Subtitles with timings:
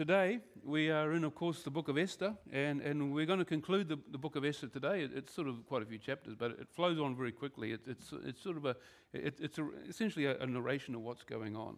[0.00, 3.44] today we are in, of course, the book of Esther, and, and we're going to
[3.44, 5.02] conclude the, the book of Esther today.
[5.02, 7.72] It, it's sort of quite a few chapters, but it flows on very quickly.
[7.72, 8.76] It, it's, it's sort of a,
[9.12, 11.76] it, it's a, essentially a, a, narration of what's going on.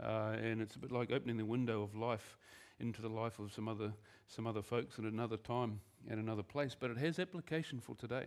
[0.00, 2.38] Uh, and it's a bit like opening the window of life
[2.78, 3.92] into the life of some other,
[4.28, 8.26] some other folks at another time and another place, but it has application for today.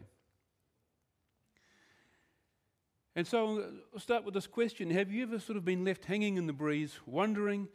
[3.15, 3.63] And so
[3.93, 6.51] I'll start with this question Have you ever sort of been left hanging in the
[6.51, 7.69] breeze, wondering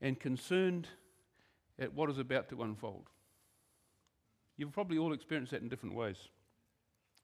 [0.00, 0.88] and concerned
[1.80, 3.08] at what is about to unfold?
[4.56, 6.28] You've probably all experienced that in different ways.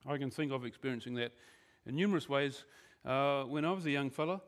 [0.06, 1.32] I can think of experiencing that
[1.84, 2.64] in numerous ways
[3.04, 4.40] uh, when I was a young fella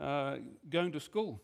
[0.00, 0.36] uh,
[0.70, 1.42] going to school.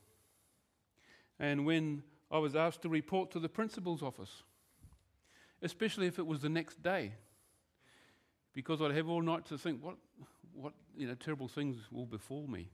[1.38, 4.42] And when I was asked to report to the principal's office,
[5.62, 7.14] especially if it was the next day,
[8.54, 9.96] because I'd have all night to think, what,
[10.52, 12.70] what you know, terrible things will befall me?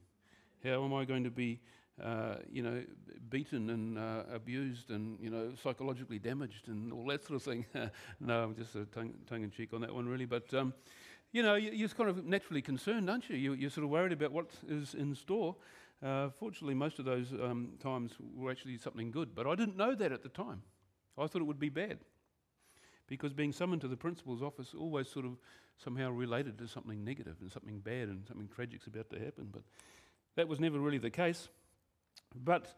[0.62, 1.60] How am I going to be,
[2.02, 2.82] uh, you know,
[3.28, 7.66] beaten and uh, abused and, you know, psychologically damaged and all that sort of thing?
[8.20, 10.24] no, I'm just tongue, tongue, in cheek on that one, really.
[10.24, 10.72] But, um,
[11.32, 13.36] you know, you, are kind of naturally concerned, aren't you?
[13.36, 13.66] you?
[13.66, 15.56] are sort of worried about what is in store.
[16.02, 19.94] Uh, fortunately, most of those um, times were actually something good, but I didn't know
[19.94, 20.62] that at the time.
[21.18, 21.98] I thought it would be bad
[23.06, 25.32] because being summoned to the principal's office always sort of
[25.76, 29.48] somehow related to something negative and something bad and something tragic's about to happen.
[29.52, 29.62] But
[30.36, 31.48] that was never really the case.
[32.34, 32.74] But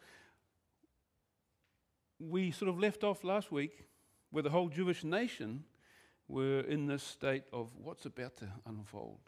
[2.19, 3.85] we sort of left off last week
[4.31, 5.65] where the whole Jewish nation
[6.29, 9.21] were in this state of what's about to unfold.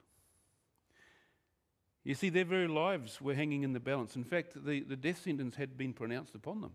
[2.05, 4.15] You see, their very lives were hanging in the balance.
[4.15, 6.73] In fact, the, the death sentence had been pronounced upon them.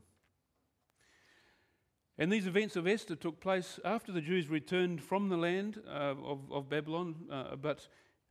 [2.17, 6.15] And these events of Esther took place after the Jews returned from the land uh,
[6.21, 7.87] of, of, Babylon, uh, but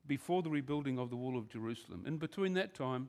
[0.07, 2.05] before the rebuilding of the wall of Jerusalem.
[2.07, 3.09] In between that time,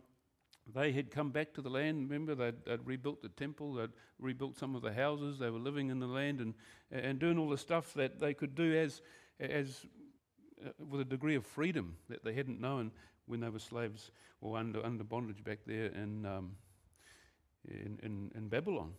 [0.73, 2.09] they had come back to the land.
[2.09, 3.89] Remember, they'd, they'd, rebuilt the temple, they'd
[4.20, 6.53] rebuilt some of the houses, they were living in the land and,
[6.92, 9.02] and doing all the stuff that they could do as,
[9.39, 9.86] as
[10.66, 12.92] uh, with a degree of freedom that they hadn't known
[13.26, 14.11] when they were slaves
[14.42, 16.52] or under, under bondage back there in, um,
[17.67, 18.93] in, in, in Babylon.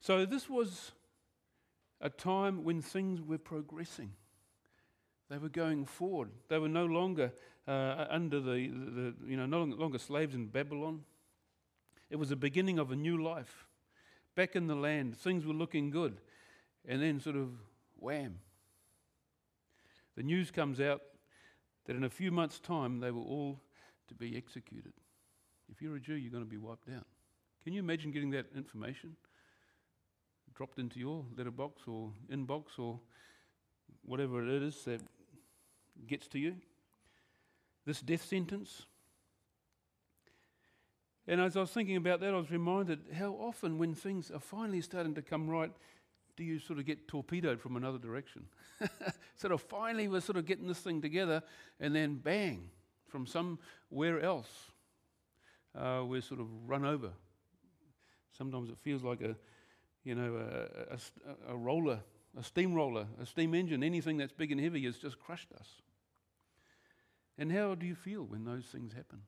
[0.00, 0.92] So this was
[2.00, 4.12] a time when things were progressing.
[5.28, 6.30] They were going forward.
[6.48, 7.32] They were no longer
[7.68, 11.04] uh, under the, the, you know, no longer slaves in Babylon.
[12.10, 13.66] It was the beginning of a new life.
[14.34, 16.20] Back in the land, things were looking good.
[16.86, 17.50] And then, sort of,
[17.96, 18.38] wham.
[20.16, 21.02] The news comes out
[21.86, 23.60] that in a few months' time, they were all
[24.08, 24.92] to be executed.
[25.70, 27.06] If you're a Jew, you're going to be wiped out.
[27.62, 29.16] Can you imagine getting that information?
[30.58, 32.98] dropped into your letterbox or inbox or
[34.04, 35.00] whatever it is that
[36.08, 36.56] gets to you.
[37.88, 38.82] This death sentence.
[41.26, 44.38] And as I was thinking about that, I was reminded how often, when things are
[44.38, 45.72] finally starting to come right,
[46.36, 48.44] do you sort of get torpedoed from another direction?
[49.36, 51.42] sort of finally, we're sort of getting this thing together,
[51.80, 52.68] and then bang,
[53.06, 54.50] from somewhere else,
[55.74, 57.12] uh, we're sort of run over.
[58.36, 59.34] Sometimes it feels like a,
[60.04, 62.00] you know, a, a, a roller,
[62.38, 65.80] a steamroller, a steam engine, anything that's big and heavy has just crushed us.
[67.38, 69.22] And how do you feel when those things happen?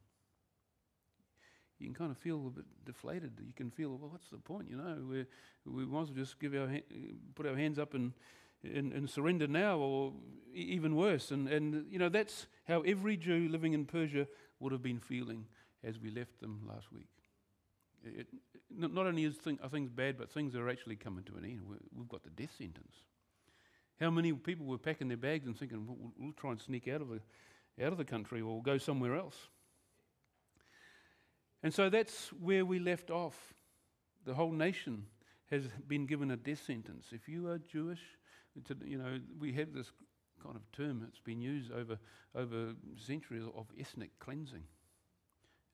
[1.78, 3.32] You can kind of feel a bit deflated.
[3.46, 4.68] You can feel, well, what's the point?
[4.68, 5.24] You know, we
[5.64, 6.68] we might as well just give our
[7.34, 8.12] put our hands up and,
[8.62, 10.12] and, and surrender now, or
[10.54, 11.30] even worse.
[11.30, 14.26] And, and, you know, that's how every Jew living in Persia
[14.58, 15.46] would have been feeling
[15.82, 17.08] as we left them last week.
[18.04, 18.26] It,
[18.70, 21.62] not only is thing, are things bad, but things are actually coming to an end.
[21.66, 22.94] we have got the death sentence.
[23.98, 27.02] How many people were packing their bags and thinking, we'll, we'll try and sneak out
[27.02, 27.20] of, the,
[27.80, 29.36] out of the country or go somewhere else?
[31.62, 33.54] And so that's where we left off.
[34.24, 35.06] The whole nation
[35.50, 37.06] has been given a death sentence.
[37.12, 38.00] If you are Jewish,
[38.84, 39.90] you know, we have this
[40.42, 41.98] kind of term that's been used over,
[42.34, 44.64] over centuries of ethnic cleansing.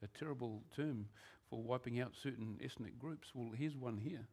[0.03, 1.07] A terrible term
[1.49, 3.29] for wiping out certain ethnic groups.
[3.35, 4.27] Well, here's one here.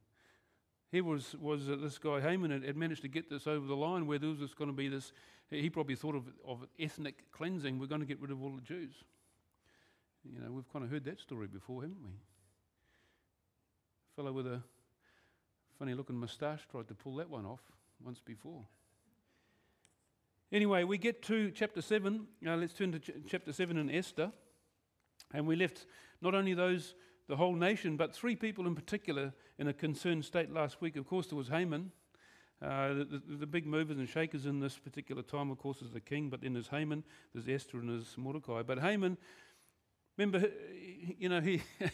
[0.94, 3.76] Here was, was uh, this guy Haman had, had, managed to get this over the
[3.76, 5.12] line where there was going to be this,
[5.50, 7.80] he probably thought of, of ethnic cleansing.
[7.80, 8.94] We're going to get rid of all the Jews.
[10.24, 12.12] You know, we've kind of heard that story before, haven't we?
[14.12, 14.62] A fellow with a
[15.80, 17.62] funny looking moustache tried to pull that one off
[18.00, 18.62] once before.
[20.52, 22.28] Anyway, we get to chapter 7.
[22.40, 24.32] Now let's turn to ch- chapter 7 in Esther.
[25.34, 25.88] And we left
[26.22, 26.94] not only those,
[27.28, 30.98] the whole nation, but three people in particular in a concerned state last week.
[30.98, 31.92] Of course, there was Haman.
[32.62, 35.92] Uh, the, the, the, big movers and shakers in this particular time, of course, is
[35.92, 37.04] the king, but then there's Haman,
[37.34, 38.62] there's Esther, and there's Mordecai.
[38.62, 39.18] But Haman,
[40.18, 40.48] remember,
[41.18, 41.62] you know, he,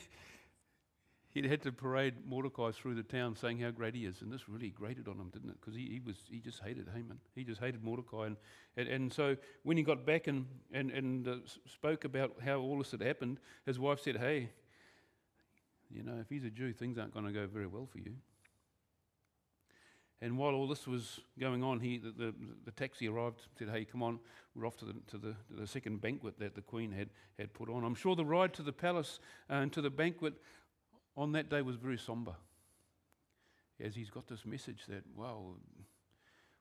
[1.32, 4.22] he'd had to parade Mordecai through the town saying how great he is.
[4.22, 5.58] And this really grated on him, didn't it?
[5.60, 7.20] Because he, he, was, he just hated Haman.
[7.34, 8.28] He just hated Mordecai.
[8.28, 8.38] And,
[8.78, 11.36] and, and so when he got back and, and, and uh,
[11.66, 14.50] spoke about how all this had happened, his wife said, Hey,
[15.94, 18.14] you know, if he's a Jew, things aren't going to go very well for you.
[20.22, 22.34] And while all this was going on, he, the, the,
[22.66, 24.20] the, taxi arrived, said, Hey, come on,
[24.54, 27.54] we're off to the, to, the, to the second banquet that the Queen had, had
[27.54, 27.86] put on.
[27.86, 29.20] I'm sure the ride to the palace
[29.50, 30.34] uh, and to the banquet
[31.16, 32.36] on that day was very somber.
[33.80, 35.56] As he's got this message that, wow,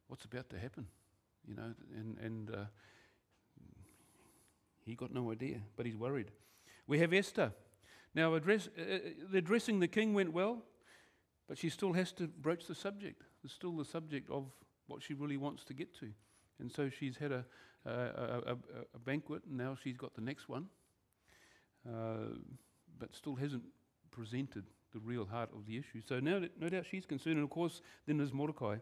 [0.06, 0.86] what's about to happen?
[1.44, 2.64] You know, and, and uh,
[4.84, 6.30] he got no idea, but he's worried.
[6.86, 7.52] We have Esther.
[8.18, 10.64] Now, address, uh, uh addressing the king went well,
[11.46, 13.22] but she still has to broach the subject.
[13.44, 14.46] It's still the subject of
[14.88, 16.08] what she really wants to get to.
[16.58, 17.44] And so she's had a,
[17.86, 18.56] a, a,
[18.96, 20.66] a banquet, and now she's got the next one,
[21.88, 22.34] uh,
[22.98, 23.62] but still hasn't
[24.10, 26.02] presented the real heart of the issue.
[26.04, 28.78] So now, no doubt she's concerned, and of course, then there's Mordecai.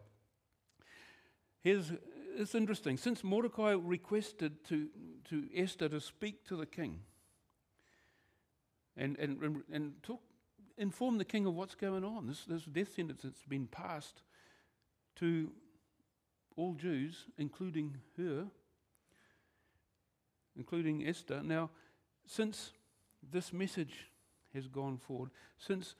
[1.61, 1.91] Here's,
[2.35, 2.97] it's interesting.
[2.97, 4.87] Since Mordecai requested to,
[5.29, 7.01] to Esther to speak to the king
[8.97, 10.21] and, and, and talk,
[10.77, 14.21] inform the king of what's going on, this, this death sentence that's been passed
[15.17, 15.51] to
[16.55, 18.47] all Jews, including her,
[20.55, 21.41] including Esther.
[21.43, 21.69] Now,
[22.25, 22.71] since
[23.31, 24.09] this message
[24.53, 25.95] has gone forward, since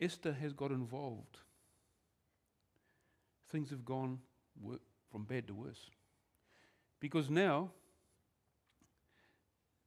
[0.00, 1.38] Esther has got involved,
[3.50, 4.18] things have gone
[5.10, 5.90] from bad to worse.
[7.00, 7.70] Because now,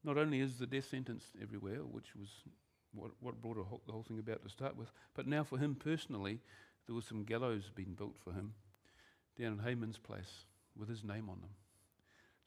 [0.08, 2.30] not only is the death sentence everywhere, which was
[2.96, 6.40] what, what brought the whole thing about to start with, but now for him personally,
[6.86, 8.54] there was some gallows being built for him
[9.38, 10.46] down in Haman's place
[10.78, 11.50] with his name on them.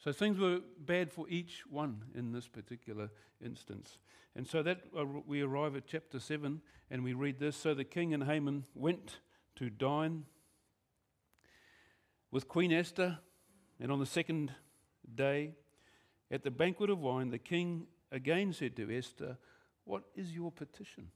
[0.02, 3.10] So things were bad for each one in this particular
[3.44, 3.98] instance.
[4.34, 7.56] And so that uh, we arrive at chapter 7 and we read this.
[7.56, 9.18] So the king and Haman went
[9.56, 10.24] to dine
[12.30, 13.18] with Queen Esther,
[13.78, 14.52] and on the second
[15.14, 15.52] day,
[16.30, 19.36] at the banquet of wine, the king again said to Esther,
[19.84, 21.10] What is your petition?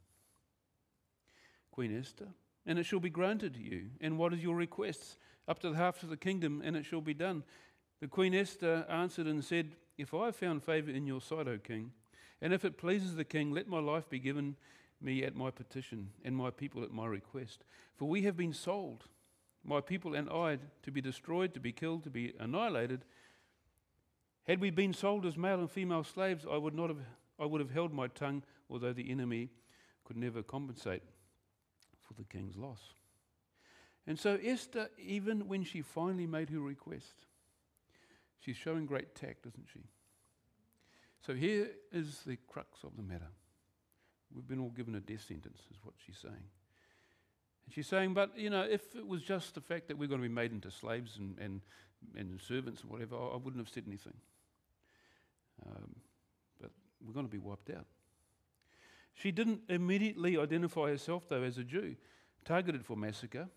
[1.70, 2.28] Queen Esther,
[2.66, 3.86] and it shall be granted to you.
[4.00, 5.16] And what is your request?
[5.48, 7.42] Up to the half of the kingdom, and it shall be done.
[8.00, 11.58] The Queen Esther answered and said, If I have found favor in your sight, O
[11.58, 11.90] king,
[12.40, 14.56] and if it pleases the king, let my life be given
[15.00, 17.64] me at my petition, and my people at my request.
[17.96, 19.04] For we have been sold,
[19.64, 23.04] my people and I, to be destroyed, to be killed, to be annihilated.
[24.44, 26.98] Had we been sold as male and female slaves, I would not have
[27.38, 29.50] I would have held my tongue, although the enemy
[30.04, 31.02] could never compensate
[32.06, 32.80] for the king's loss.
[34.06, 37.26] And so Esther, even when she finally made her request,
[38.38, 39.80] she's showing great tact, isn't she?
[41.26, 43.30] So here is the crux of the matter.
[44.34, 46.34] We've been all given a death sentence, is what she's saying.
[47.64, 50.20] And she's saying, but you know, if it was just the fact that we're going
[50.20, 51.62] to be made into slaves and, and,
[52.14, 54.14] and servants and whatever, I wouldn't have said anything.
[55.66, 55.96] Um,
[56.60, 56.70] but
[57.04, 57.86] we're going to be wiped out.
[59.14, 61.96] She didn't immediately identify herself, though, as a Jew,
[62.44, 63.48] targeted for massacre,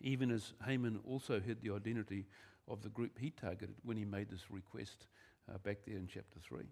[0.00, 2.26] even as Haman also hid the identity
[2.68, 5.06] of the group he targeted when he made this request
[5.52, 6.64] uh, back there in chapter 3.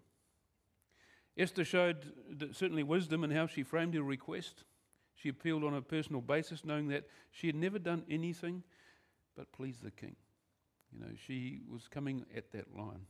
[1.37, 2.13] Esther showed
[2.51, 4.63] certainly wisdom in how she framed her request.
[5.15, 8.63] She appealed on a personal basis, knowing that she had never done anything
[9.39, 10.17] but please the king.
[10.91, 13.05] You know, she was coming at that line.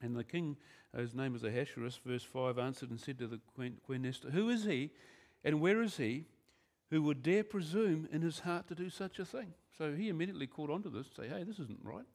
[0.00, 0.56] And the king,
[0.94, 4.48] whose name was Ahasuerus, verse 5, answered and said to the queen, queen Esther, Who
[4.48, 4.90] is he
[5.44, 6.26] and where is he
[6.90, 9.54] who would dare presume in his heart to do such a thing?
[9.76, 12.06] So he immediately caught on to this and say, Hey, this isn't right.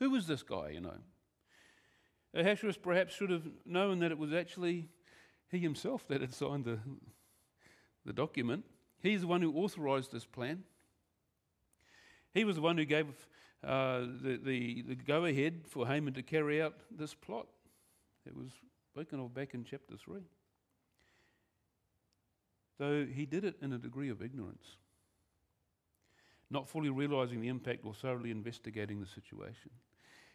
[0.00, 0.98] Who was this guy, you know?
[2.34, 4.88] Ahasuerus perhaps should have known that it was actually
[5.50, 6.78] he himself that had signed the,
[8.04, 8.64] the document.
[9.00, 10.64] He's the one who authorized this plan.
[12.34, 13.06] He was the one who gave
[13.64, 17.46] uh, the, the, the go ahead for Haman to carry out this plot.
[18.26, 18.50] It was
[18.92, 20.20] spoken of back in chapter 3.
[22.78, 24.76] Though he did it in a degree of ignorance,
[26.50, 29.70] not fully realizing the impact or thoroughly investigating the situation.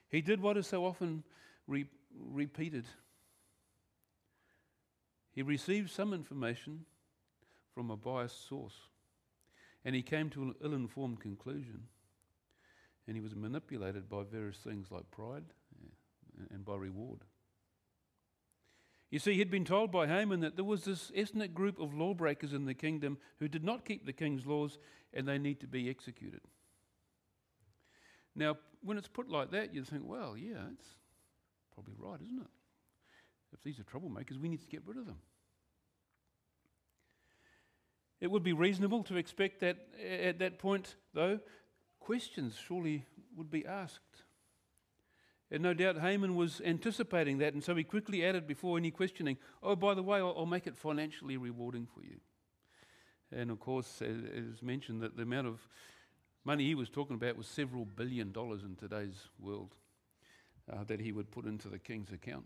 [0.10, 1.24] He did what is so often
[1.68, 2.86] re- repeated.
[5.32, 6.86] He received some information
[7.74, 8.75] from a biased source,
[9.86, 11.84] and he came to an ill informed conclusion
[13.07, 15.43] and he was manipulated by various things like pride
[16.51, 17.19] and by reward.
[19.12, 22.51] You see, he'd been told by Haman that there was this ethnic group of lawbreakers
[22.51, 24.79] in the kingdom who did not keep the king's laws
[25.13, 26.41] and they need to be executed.
[28.36, 30.95] Now, when it's put like that, you think, well, yeah, it's
[31.75, 32.48] probably right, isn't it?
[33.53, 35.19] If these are troublemakers, we need to get rid of them.
[38.19, 41.39] It would be reasonable to expect that at that point, though,
[42.03, 43.05] questions surely
[43.36, 44.24] would be asked.
[45.50, 49.38] And no doubt Haman was anticipating that, and so he quickly added before any questioning,
[49.62, 52.19] Oh, by the way, I'll, I'll make it financially rewarding for you.
[53.31, 55.67] And of course, as mentioned, that the amount of
[56.43, 59.75] money he was talking about was several billion dollars in today's world
[60.72, 62.45] uh, that he would put into the king's account.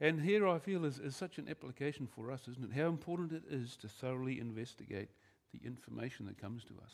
[0.00, 2.76] And here I feel is, is such an application for us, isn't it?
[2.76, 5.10] How important it is to thoroughly investigate
[5.52, 6.92] the information that comes to us.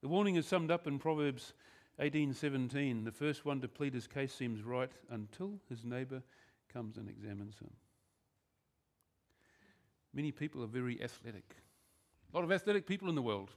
[0.00, 1.54] The warning is summed up in Proverbs
[1.98, 3.04] 18:17.
[3.04, 6.22] The first one to plead his case seems right until his neighbor
[6.68, 7.70] comes and examines him.
[10.12, 11.56] Many people are very athletic.
[12.32, 13.54] A lot of athletic people in the world.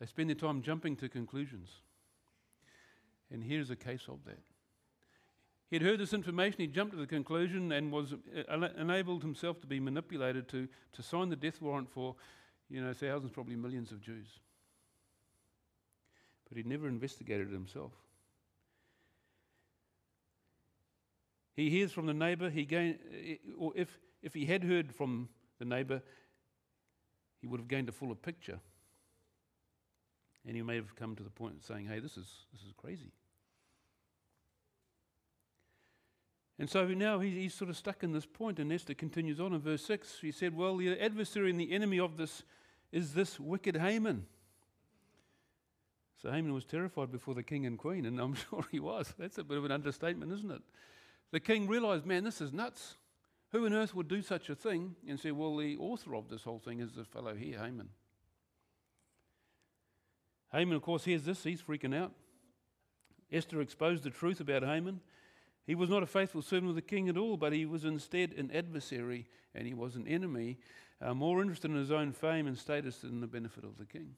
[0.00, 1.82] They spend their time jumping to conclusions.
[3.30, 4.42] And here's a case of that.
[5.70, 9.66] He'd heard this information, he jumped to the conclusion and was uh, enabled himself to
[9.66, 12.14] be manipulated to, to sign the death warrant for,
[12.68, 14.28] you know, thousands, probably millions of Jews.
[16.48, 17.92] But he'd never investigated it himself.
[21.56, 22.98] He hears from the neighbor, he gain,
[23.56, 25.28] or if, if he had heard from
[25.58, 26.02] the neighbor,
[27.40, 28.58] he would have gained a fuller picture.
[30.46, 32.72] And he may have come to the point of saying, hey, this is, this is
[32.76, 33.12] crazy.
[36.58, 39.60] And so now he's, sort of stuck in this point, and Esther continues on in
[39.60, 40.18] verse 6.
[40.20, 42.44] She said, Well, the adversary and the enemy of this
[42.92, 44.26] is this wicked Haman.
[46.22, 49.12] So Haman was terrified before the king and queen, and I'm sure he was.
[49.18, 50.62] That's a bit of an understatement, isn't it?
[51.32, 52.96] The king realized, man, this is nuts.
[53.50, 54.94] Who on earth would do such a thing?
[55.08, 57.88] And say, well, the author of this whole thing is the fellow here, Haman.
[60.52, 61.42] Haman, of course, hears this.
[61.42, 62.12] He's freaking out.
[63.32, 65.00] Esther exposed the truth about Haman.
[65.66, 68.32] He was not a faithful servant of the king at all, but he was instead
[68.32, 70.58] an adversary and he was an enemy,
[71.00, 74.16] uh, more interested in his own fame and status than the benefit of the king.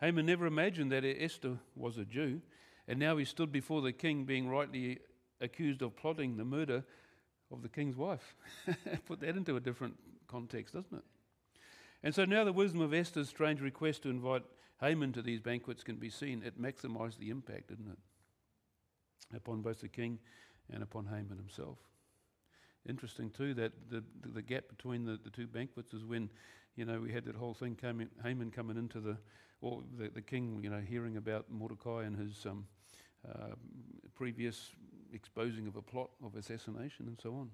[0.00, 2.40] Haman never imagined that Esther was a Jew,
[2.86, 4.98] and now he stood before the king being rightly
[5.40, 6.84] accused of plotting the murder
[7.50, 8.36] of the king's wife.
[9.06, 9.96] Put that into a different
[10.28, 11.04] context, doesn't it?
[12.02, 14.44] And so now the wisdom of Esther's strange request to invite
[14.80, 16.42] Haman to these banquets can be seen.
[16.44, 17.98] It maximized the impact, didn't it?
[19.34, 20.18] Upon both the king
[20.72, 21.78] and upon Haman himself.
[22.88, 26.30] Interesting too that the, the, the gap between the, the two banquets is when,
[26.76, 29.18] you know, we had that whole thing coming, Haman coming into the,
[29.60, 32.66] or the, the king, you know, hearing about Mordecai and his um,
[33.28, 33.54] uh,
[34.14, 34.70] previous
[35.12, 37.50] exposing of a plot of assassination and so on.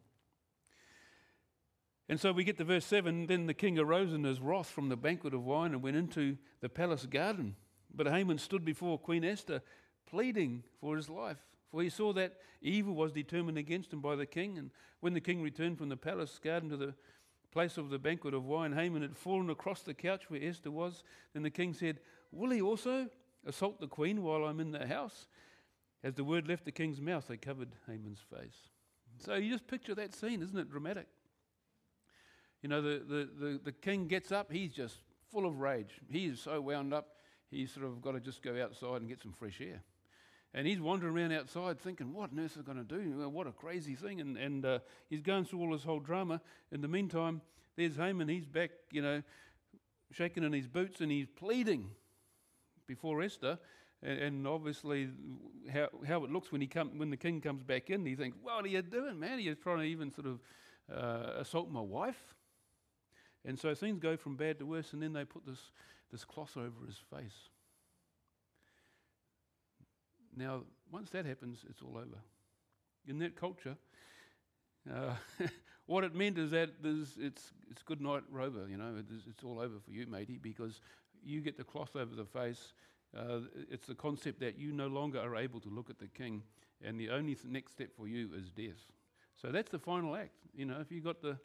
[2.09, 4.89] And so we get to verse 7 Then the king arose in his wrath from
[4.89, 7.57] the banquet of wine and went into the palace garden.
[7.95, 9.63] But Haman stood before Queen Esther,
[10.07, 11.39] pleading for his life.
[11.75, 14.59] For he saw that evil was determined against him by the king.
[14.59, 16.95] And when the king returned from the palace garden to the
[17.51, 21.03] place of the banquet of wine, Haman had fallen across the couch where Esther was.
[21.33, 21.99] Then the king said,
[22.31, 23.09] Will he also
[23.45, 25.27] assault the queen while I'm in the house?
[26.05, 28.69] As the word left the king's mouth, they covered Haman's face.
[29.19, 31.09] So you just picture that scene, isn't it dramatic?
[32.63, 34.99] You know, the, the, the, the king gets up, he's just
[35.33, 36.01] full of rage.
[36.09, 37.17] He is so wound up,
[37.51, 39.83] he's sort of got to just go outside and get some fresh air.
[40.57, 43.29] And he's wandering around outside thinking, what on earth is going to do?
[43.29, 44.21] What a crazy thing.
[44.21, 44.79] And, and uh,
[45.11, 46.41] he's going through all this whole drama.
[46.71, 47.41] In the meantime,
[47.77, 48.29] there's Haman.
[48.29, 49.21] He's back, you know,
[50.13, 51.91] shaking in his boots and he's pleading
[52.87, 53.59] before Esther.
[54.01, 55.09] And, and obviously,
[55.73, 58.39] how, how it looks when, he come, when the king comes back in, he thinks,
[58.41, 59.41] What are you doing, man?
[59.41, 60.41] You trying to even sort of
[60.95, 62.35] uh, assault my wife?
[63.45, 65.73] And so things go from bad to worse, and then they put this,
[66.13, 67.49] this cloth over his face.
[70.37, 72.19] Now, once that happens, it's all over.
[73.07, 73.77] In that culture,
[74.93, 75.15] uh,
[75.87, 79.45] what it meant is that there's, it's, it's good night, Rover, you know, it's, it's
[79.45, 80.81] all over for you, matey, because
[81.23, 82.73] you get the cloth over the face
[83.17, 86.43] uh, it's the concept that you no longer are able to look at the king,
[86.83, 88.91] and the only th- next step for you is death.
[89.41, 90.33] So that's the final act.
[90.55, 91.39] You know, if you got the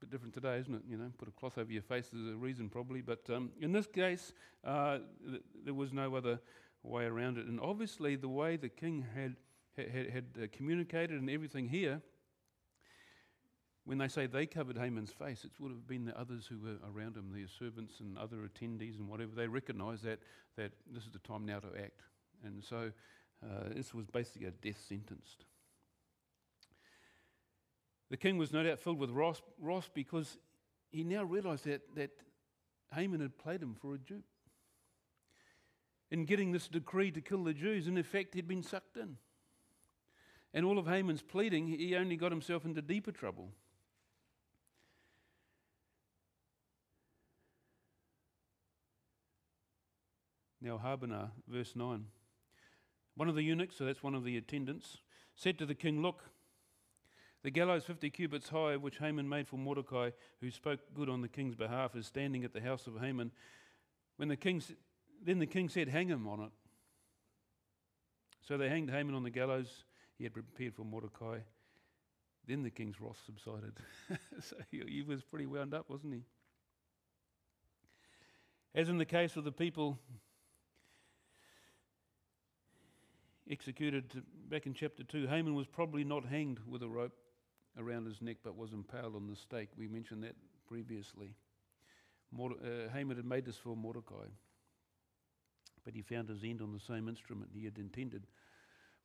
[0.00, 0.82] bit different today, isn't it?
[0.88, 3.72] You know, put a cloth over your face is a reason probably, but um, in
[3.72, 4.32] this case,
[4.64, 6.40] uh, th- there was no other
[6.82, 7.46] way around it.
[7.46, 9.36] And obviously, the way the king had
[9.76, 12.02] had, had uh, communicated and everything here
[13.84, 16.76] when they say they covered Haman's face, it would have been the others who were
[16.88, 19.32] around him, the servants and other attendees and whatever.
[19.34, 20.20] They recognized that,
[20.56, 22.02] that this is the time now to act.
[22.44, 22.92] And so
[23.42, 25.36] uh, this was basically a death sentence.
[28.10, 30.38] The king was no doubt filled with wrath, wrath because
[30.90, 32.10] he now realized that, that
[32.94, 34.24] Haman had played him for a dupe.
[36.12, 39.16] In getting this decree to kill the Jews, in effect, he'd been sucked in.
[40.52, 43.48] And all of Haman's pleading, he only got himself into deeper trouble.
[50.60, 52.04] Now, Harbonah, verse 9.
[53.16, 54.98] One of the eunuchs, so that's one of the attendants,
[55.34, 56.24] said to the king, Look,
[57.42, 60.10] the gallows 50 cubits high, which Haman made for Mordecai,
[60.42, 63.30] who spoke good on the king's behalf, is standing at the house of Haman.
[64.18, 64.62] When the king,
[65.24, 66.50] then the king said, Hang him on it.
[68.46, 69.84] So they hanged Haman on the gallows
[70.18, 71.38] he had prepared for Mordecai.
[72.46, 73.74] Then the king's wrath subsided.
[74.40, 76.22] so he, he was pretty wound up, wasn't he?
[78.74, 79.98] As in the case of the people
[83.50, 87.12] executed back in chapter 2, Haman was probably not hanged with a rope
[87.78, 89.68] around his neck but was impaled on the stake.
[89.76, 90.34] We mentioned that
[90.66, 91.34] previously.
[92.32, 94.26] Morde- uh, Haman had made this for Mordecai,
[95.84, 98.26] but he found his end on the same instrument he had intended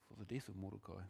[0.07, 1.01] for the death of Mordecai.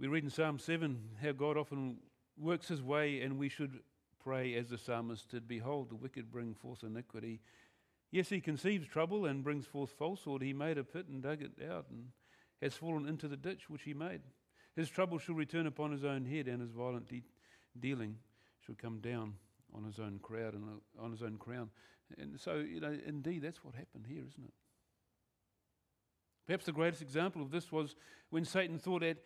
[0.00, 1.98] We read in Psalm 7 how God often
[2.36, 3.80] works his way, and we should
[4.22, 7.40] pray as the psalmist did Behold, the wicked bring forth iniquity.
[8.10, 10.42] Yes, he conceives trouble and brings forth falsehood.
[10.42, 12.08] He made a pit and dug it out and
[12.60, 14.22] has fallen into the ditch which he made.
[14.74, 17.22] His trouble shall return upon his own head, and his violent de-
[17.78, 18.16] dealing
[18.64, 19.34] shall come down
[19.74, 21.70] on his own crowd and uh, on his own crown.
[22.18, 24.54] And so, you know, indeed, that's what happened here, isn't it?
[26.46, 27.96] Perhaps the greatest example of this was
[28.30, 29.16] when Satan thought that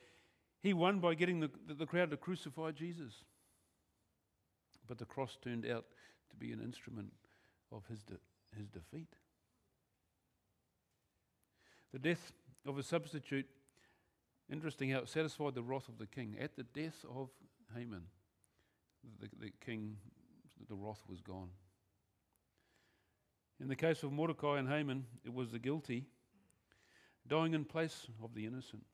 [0.61, 3.25] he won by getting the, the, crowd to crucify Jesus.
[4.87, 5.85] But the cross turned out
[6.31, 7.12] to be an instrument
[7.73, 8.19] of his, de-
[8.57, 9.09] his defeat.
[11.93, 12.33] The death
[12.67, 13.47] of a substitute,
[14.50, 16.37] interesting how it satisfied the wrath of the king.
[16.40, 17.31] At the death of
[17.75, 18.02] Haman,
[19.21, 19.97] the, the king,
[20.69, 21.50] the wrath was gone.
[23.61, 26.07] In the case of Mordecai and Haman, it was the guilty
[27.27, 28.85] dying in place of the innocent.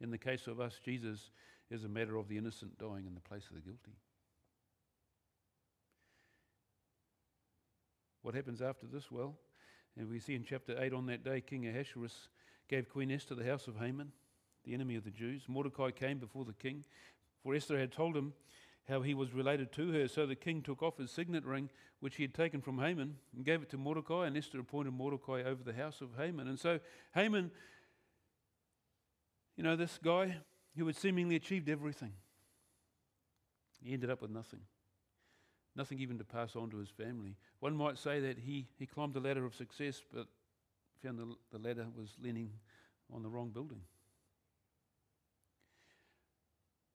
[0.00, 1.30] In the case of us, Jesus
[1.70, 3.96] is a matter of the innocent dying in the place of the guilty.
[8.22, 9.10] What happens after this?
[9.10, 9.34] Well,
[9.96, 12.28] and we see in chapter 8 on that day, King Ahasuerus
[12.68, 14.12] gave Queen Esther the house of Haman,
[14.64, 15.42] the enemy of the Jews.
[15.48, 16.84] Mordecai came before the king,
[17.42, 18.32] for Esther had told him
[18.90, 20.08] how he was related to her.
[20.08, 23.44] So the king took off his signet ring, which he had taken from Haman, and
[23.44, 26.48] gave it to Mordecai, and Esther appointed Mordecai over the house of Haman.
[26.48, 26.80] And so
[27.14, 27.50] Haman,
[29.56, 30.36] you know, this guy
[30.76, 32.12] who had seemingly achieved everything,
[33.82, 34.60] he ended up with nothing.
[35.76, 37.36] Nothing even to pass on to his family.
[37.60, 40.26] One might say that he, he climbed the ladder of success, but
[41.02, 42.50] found the, the ladder was leaning
[43.14, 43.80] on the wrong building.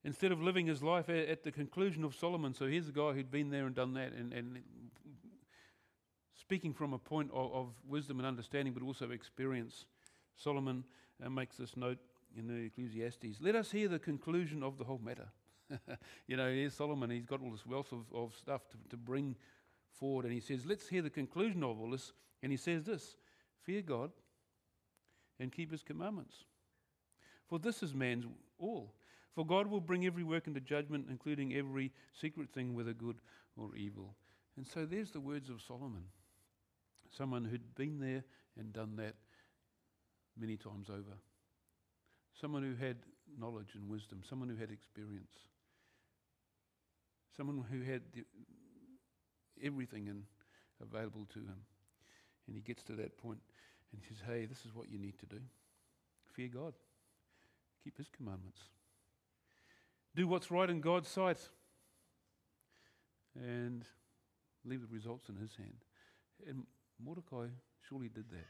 [0.05, 3.31] Instead of living his life at, the conclusion of Solomon, so here's a guy who'd
[3.31, 4.59] been there and done that, and, and
[6.39, 9.85] speaking from a point of, of wisdom and understanding, but also experience,
[10.37, 10.83] Solomon
[11.25, 11.97] uh, makes this note
[12.37, 13.41] in the Ecclesiastes.
[13.41, 15.27] Let us hear the conclusion of the whole matter.
[16.27, 19.35] you know, here's Solomon, he's got all this wealth of, of stuff to, to bring
[19.89, 22.13] forward, and he says, Let's hear the conclusion of all this.
[22.43, 23.15] And he says this
[23.63, 24.11] Fear God
[25.39, 26.35] and keep his commandments.
[27.47, 28.25] For this is man's
[28.59, 28.93] all.
[29.35, 33.17] For God will bring every work into judgment, including every secret thing, whether good
[33.57, 34.15] or evil.
[34.55, 36.05] And so there's the words of Solomon,
[37.11, 38.23] someone who'd been there
[38.57, 39.15] and done that
[40.39, 41.17] many times over,
[42.39, 42.97] someone who had
[43.37, 45.35] knowledge and wisdom, someone who had experience,
[47.35, 48.01] someone who had
[49.61, 50.23] everything in,
[50.81, 51.57] available to him.
[52.47, 53.39] And he gets to that point
[53.91, 55.39] and he says, Hey, this is what you need to do
[56.35, 56.73] fear God,
[57.81, 58.59] keep his commandments,
[60.15, 61.37] do what's right in God's sight,
[63.35, 63.83] and
[64.63, 65.83] leave the results in his hand.
[66.47, 66.63] And
[67.03, 67.47] Mordecai
[67.87, 68.47] surely did that.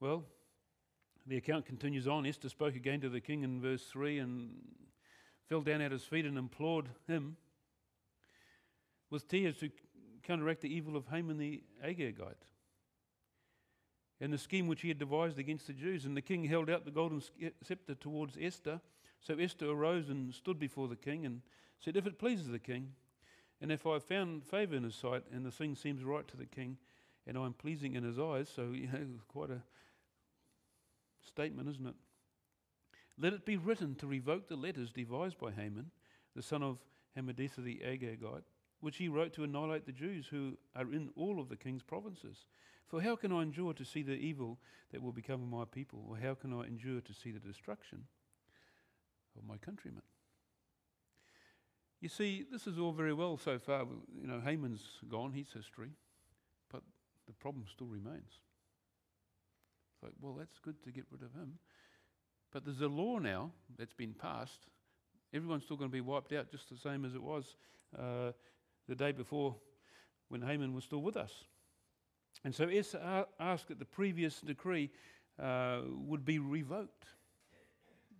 [0.00, 0.24] Well,
[1.26, 2.26] the account continues on.
[2.26, 4.50] Esther spoke again to the king in verse 3 and
[5.48, 7.36] fell down at his feet and implored him
[9.10, 9.70] with tears to
[10.22, 12.34] counteract the evil of Haman the Agagite
[14.20, 16.04] and the scheme which he had devised against the Jews.
[16.04, 17.22] And the king held out the golden
[17.62, 18.80] scepter towards Esther.
[19.26, 21.40] So Esther arose and stood before the king and
[21.80, 22.92] said, If it pleases the king,
[23.60, 26.36] and if I have found favor in his sight, and the thing seems right to
[26.36, 26.76] the king,
[27.26, 29.62] and I am pleasing in his eyes, so, you know, quite a
[31.26, 31.94] statement, isn't it?
[33.18, 35.90] Let it be written to revoke the letters devised by Haman,
[36.36, 36.78] the son of
[37.16, 38.42] Hammedatha the Agagite,
[38.80, 42.44] which he wrote to annihilate the Jews who are in all of the king's provinces.
[42.88, 44.58] For how can I endure to see the evil
[44.92, 48.04] that will become my people, or how can I endure to see the destruction
[49.38, 50.02] of my countrymen?
[52.00, 53.86] You see, this is all very well so far.
[54.20, 55.90] You know, Haman's gone, he's history,
[56.70, 56.82] but
[57.26, 58.40] the problem still remains.
[60.02, 61.58] like, well, that's good to get rid of him.
[62.52, 64.66] But there's a law now that's been passed.
[65.32, 67.56] Everyone's still going to be wiped out just the same as it was
[67.98, 68.32] uh,
[68.86, 69.56] the day before
[70.28, 71.32] when Haman was still with us.
[72.44, 74.90] And so Esther asked that the previous decree
[75.42, 77.06] uh, would be revoked.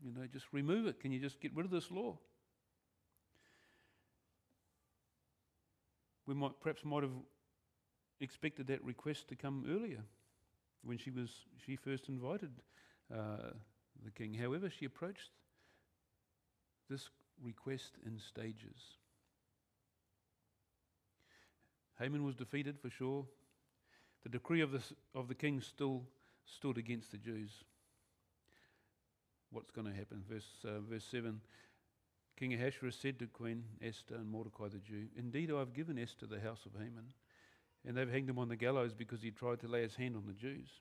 [0.05, 1.01] You know, just remove it.
[1.01, 2.19] Can you just get rid of this law?
[6.27, 7.13] We might perhaps might have
[8.21, 10.03] expected that request to come earlier
[10.83, 11.31] when she was
[11.65, 12.51] she first invited
[13.13, 13.53] uh,
[14.05, 14.35] the king.
[14.35, 15.31] However, she approached
[16.91, 17.09] this
[17.43, 18.99] request in stages.
[21.99, 23.25] Haman was defeated for sure.
[24.23, 24.83] The decree of the,
[25.15, 26.03] of the king still
[26.45, 27.65] stood against the Jews.
[29.55, 30.25] What's going to happen?
[30.29, 31.41] Verse, uh, verse 7
[32.37, 36.27] King Ahasuerus said to Queen Esther and Mordecai the Jew, Indeed, I have given Esther
[36.27, 37.13] the house of Haman,
[37.87, 40.27] and they've hanged him on the gallows because he tried to lay his hand on
[40.27, 40.81] the Jews.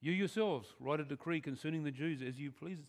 [0.00, 2.80] You yourselves write a decree concerning the Jews as you please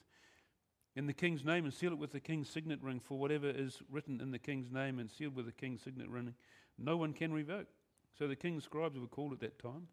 [0.95, 3.83] in the king's name and seal it with the king's signet ring, for whatever is
[3.91, 6.33] written in the king's name and sealed with the king's signet ring,
[6.79, 7.67] no one can revoke.
[8.17, 9.89] So the king's scribes were called at that time.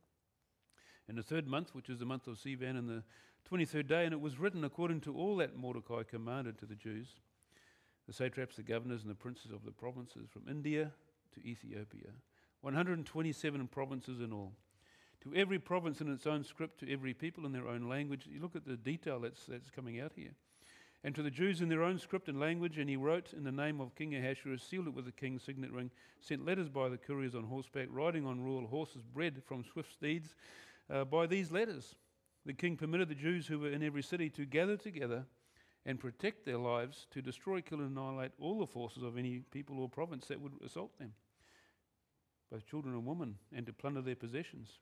[1.11, 3.03] In the third month, which is the month of Sivan, in the
[3.51, 7.09] 23rd day, and it was written according to all that Mordecai commanded to the Jews,
[8.07, 10.93] the satraps, the governors, and the princes of the provinces, from India
[11.35, 12.11] to Ethiopia,
[12.63, 14.53] 127 provinces in all
[15.27, 18.29] to every province in its own script, to every people in their own language.
[18.31, 20.35] You look at the detail that's, that's coming out here.
[21.05, 23.53] And to the Jews in their own script and language, and he wrote in the
[23.53, 26.97] name of King Ahasuerus, sealed it with the king's signet ring, sent letters by the
[26.97, 30.35] couriers on horseback, riding on royal horses, bred from swift steeds.
[30.89, 31.97] Uh, by these letters,
[32.47, 35.25] the king permitted the Jews who were in every city to gather together
[35.85, 39.81] and protect their lives, to destroy, kill, and annihilate all the forces of any people
[39.81, 41.13] or province that would assault them,
[42.51, 44.79] both children and women, and to plunder their possessions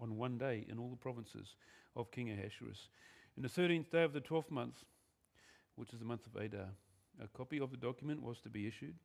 [0.00, 1.54] on one day in all the provinces
[1.94, 2.88] of King Ahasuerus.
[3.36, 4.84] In the 13th day of the 12th month,
[5.76, 6.68] which is the month of Adar,
[7.22, 8.96] a copy of the document was to be issued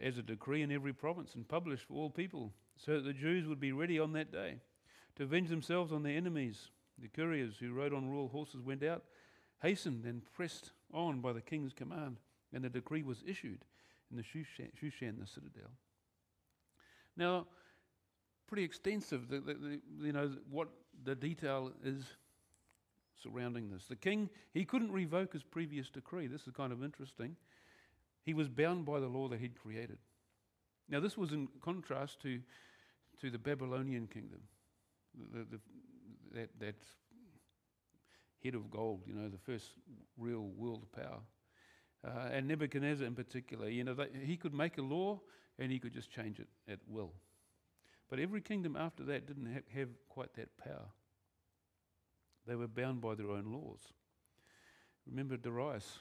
[0.00, 3.46] as a decree in every province and published for all people, so that the Jews
[3.46, 4.56] would be ready on that day
[5.16, 6.70] to avenge themselves on their enemies.
[6.98, 9.04] The couriers who rode on royal horses went out,
[9.62, 12.18] hastened, and pressed on by the king's command,
[12.52, 13.64] and the decree was issued
[14.10, 15.70] in the Shushan, Shushan the citadel.
[17.16, 17.46] Now,
[18.46, 19.28] pretty extensive.
[19.28, 20.68] The, the, the, you know what
[21.04, 22.04] the detail is
[23.22, 23.86] surrounding this.
[23.86, 26.26] The king he couldn't revoke his previous decree.
[26.26, 27.36] This is kind of interesting.
[28.24, 29.98] He was bound by the law that he'd created.
[30.88, 32.40] Now this was in contrast to
[33.20, 34.40] to the Babylonian kingdom,
[35.14, 35.60] the,
[36.34, 36.74] that that
[38.42, 39.02] head of gold.
[39.06, 39.72] You know, the first
[40.16, 41.20] real world power.
[42.04, 45.20] Uh, and Nebuchadnezzar in particular, you know, they, he could make a law
[45.58, 47.12] and he could just change it at will.
[48.10, 50.88] But every kingdom after that didn't have, have quite that power.
[52.46, 53.80] They were bound by their own laws.
[55.06, 56.00] Remember Darius.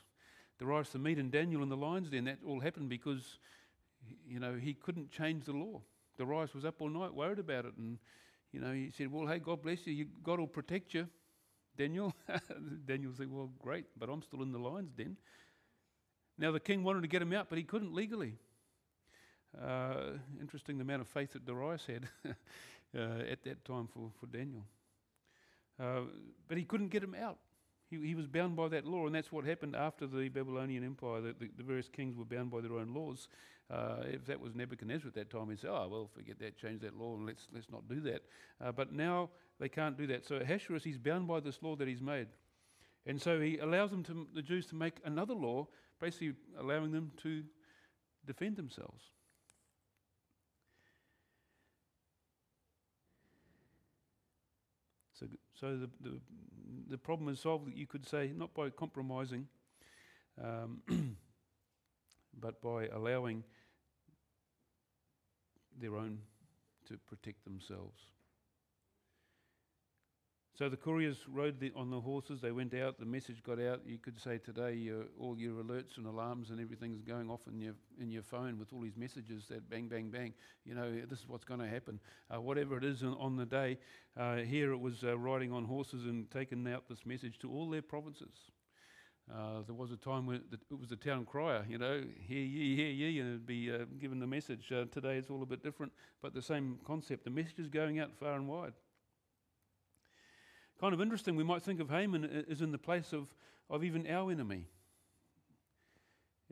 [0.59, 3.37] Darius the Mede and Daniel in the lion's den, that all happened because,
[4.27, 5.81] you know, he couldn't change the law.
[6.17, 7.73] Darius was up all night worried about it.
[7.77, 7.99] And,
[8.51, 9.93] you know, he said, well, hey, God bless you.
[9.93, 11.07] you God will protect you.
[11.77, 12.13] Daniel.
[12.85, 15.17] Daniel said, well, great, but I'm still in the lion's den.
[16.37, 18.35] Now the king wanted to get him out, but he couldn't legally.
[19.59, 22.07] Uh, interesting the amount of faith that Darius had
[22.97, 24.65] uh, at that time for, for Daniel.
[25.79, 26.01] Uh,
[26.47, 27.37] but he couldn't get him out.
[27.89, 31.21] He, he was bound by that law, and that's what happened after the Babylonian Empire.
[31.21, 33.27] The, the, the various kings were bound by their own laws.
[33.71, 36.81] Uh, if that was Nebuchadnezzar at that time, he'd say, "Oh well, forget that, change
[36.81, 38.23] that law, and let's let's not do that."
[38.59, 39.29] Uh, but now
[39.59, 40.25] they can't do that.
[40.25, 42.27] So Ahasuerus, he's bound by this law that he's made,
[43.05, 45.67] and so he allows them to the Jews to make another law,
[46.01, 47.43] basically allowing them to
[48.25, 49.03] defend themselves.
[55.13, 56.19] So, so the, the,
[56.89, 59.47] the problem is solved, you could say, not by compromising,
[60.43, 60.81] um,
[62.39, 63.43] but by allowing
[65.81, 66.19] their own
[66.87, 67.99] to protect themselves.
[70.57, 72.39] So the couriers rode the, on the horses.
[72.39, 72.99] They went out.
[72.99, 73.81] The message got out.
[73.83, 77.59] You could say today uh, all your alerts and alarms and everything's going off in
[77.59, 80.33] your in your phone with all these messages that bang bang bang.
[80.65, 81.99] You know this is what's going to happen.
[82.29, 83.79] Uh, whatever it is on, on the day,
[84.15, 87.67] uh, here it was uh, riding on horses and taking out this message to all
[87.67, 88.51] their provinces.
[89.29, 92.75] Uh, there was a time when it was the town crier, you know, hear ye,
[92.75, 94.67] hear ye, and it'd be uh, given the message.
[94.67, 97.23] today it's all a bit different, but the same concept.
[97.23, 98.73] The message is going out far and wide.
[100.79, 103.27] Kind of interesting, we might think of Haman as in the place of,
[103.69, 104.67] of even our enemy,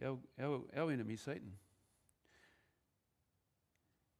[0.05, 1.53] our, our, our enemy, Satan.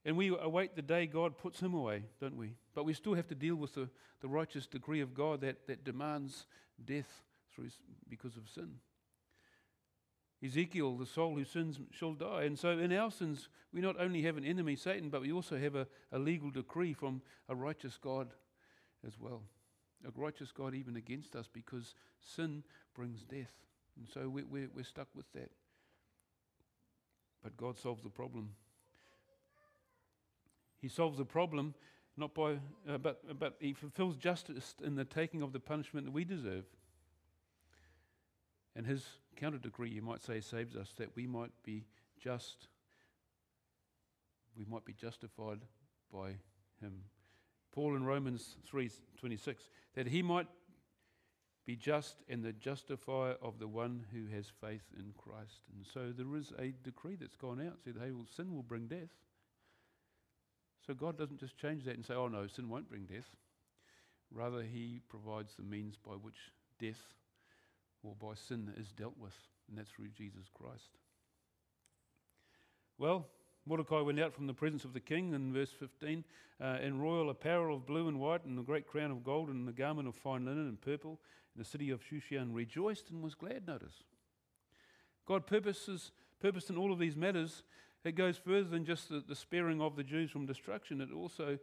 [0.04, 2.56] And we await the day God puts him away, don't we?
[2.74, 3.90] But we still have to deal with the,
[4.22, 6.46] the righteous decree of God that, that demands
[6.84, 7.22] death
[7.54, 7.70] through,
[8.10, 8.76] because of sin.
[10.44, 12.44] Ezekiel, the soul who sins shall die.
[12.44, 15.58] And so in our sins, we not only have an enemy, Satan, but we also
[15.58, 18.34] have a, a legal decree from a righteous God
[19.06, 19.42] as well.
[20.08, 22.64] A righteous God even against us because sin
[22.96, 23.52] brings death.
[23.98, 25.52] And so we, we're, we're stuck with that.
[27.44, 28.52] But God solves the problem.
[30.82, 31.74] He solves the problem
[32.16, 36.12] not by, uh, but, but He fulfills justice in the taking of the punishment that
[36.12, 36.66] we deserve.
[38.76, 39.06] And His
[39.36, 41.86] counter decree, you might say, saves us that we might be
[42.22, 42.68] just,
[44.58, 45.60] we might be justified
[46.12, 46.36] by
[46.82, 47.04] Him.
[47.72, 49.56] Paul in Romans 3:26
[49.94, 50.48] that he might
[51.66, 55.62] be just and the justifier of the one who has faith in Christ.
[55.76, 58.88] And so there is a decree that's gone out said, hey, well, sin will bring
[58.88, 59.14] death.
[60.86, 63.30] So God doesn't just change that and say, oh no, sin won't bring death.
[64.32, 67.14] Rather, He provides the means by which death
[68.04, 69.36] or by sin is dealt with,
[69.68, 70.98] and that's through Jesus Christ.
[72.98, 73.28] Well,
[73.66, 76.24] Mordecai went out from the presence of the king in verse 15
[76.62, 79.68] uh, in royal apparel of blue and white, and a great crown of gold, and
[79.68, 81.20] a garment of fine linen and purple.
[81.54, 84.04] And the city of Shushan rejoiced and was glad, notice.
[85.26, 87.64] God purposes, purposed in all of these matters.
[88.04, 91.02] It goes further than just the, the sparing of the Jews from destruction.
[91.02, 91.58] It also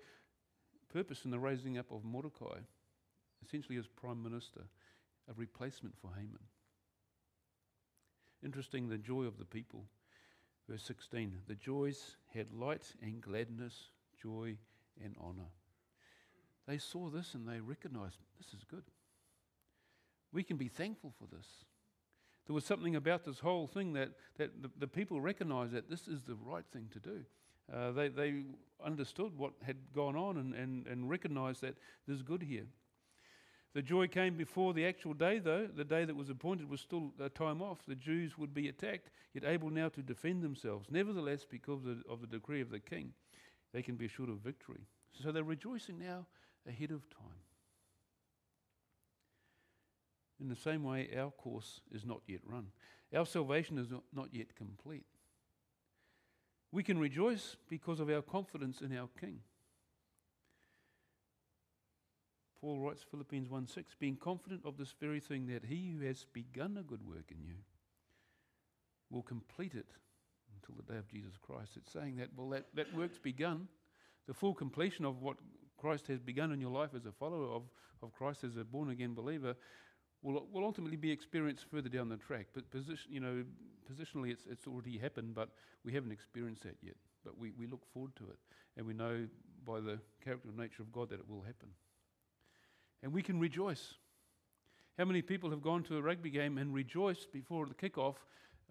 [0.92, 2.60] purposed in the raising up of Mordecai,
[3.44, 4.62] essentially as prime minister,
[5.28, 6.38] a replacement for Haman.
[8.44, 9.84] Interesting, the joy of the people.
[10.68, 14.56] Verse 16 The joys had light and gladness, joy
[15.02, 15.50] and honor.
[16.66, 18.84] They saw this and they recognized this is good.
[20.32, 21.46] We can be thankful for this.
[22.46, 26.06] There was something about this whole thing that, that the, the people recognized that this
[26.06, 27.20] is the right thing to do.
[27.72, 28.44] Uh, they, they
[28.84, 32.66] understood what had gone on and, and, and recognized that there's good here.
[33.76, 35.66] The joy came before the actual day, though.
[35.66, 37.80] The day that was appointed was still a time off.
[37.86, 40.86] The Jews would be attacked, yet able now to defend themselves.
[40.90, 43.12] Nevertheless, because of the, of the decree of the king,
[43.74, 44.80] they can be assured of victory.
[45.22, 46.24] So they're rejoicing now
[46.66, 47.36] ahead of time.
[50.40, 52.68] In the same way, our course is not yet run.
[53.14, 55.04] Our salvation is not yet complete.
[56.72, 59.40] We can rejoice because of our confidence in our King.
[62.66, 66.26] Paul writes Philippians 1 6, being confident of this very thing, that he who has
[66.32, 67.54] begun a good work in you
[69.08, 69.86] will complete it
[70.52, 71.76] until the day of Jesus Christ.
[71.76, 73.68] It's saying that, well, that, that work's begun.
[74.26, 75.36] The full completion of what
[75.78, 77.62] Christ has begun in your life as a follower of,
[78.02, 79.54] of Christ, as a born again believer,
[80.22, 82.48] will, will ultimately be experienced further down the track.
[82.52, 83.44] But position, you know,
[83.88, 85.50] positionally, it's, it's already happened, but
[85.84, 86.96] we haven't experienced that yet.
[87.24, 88.38] But we, we look forward to it,
[88.76, 89.28] and we know
[89.64, 91.68] by the character and nature of God that it will happen
[93.02, 93.94] and we can rejoice.
[94.98, 98.14] How many people have gone to a rugby game and rejoiced before the kickoff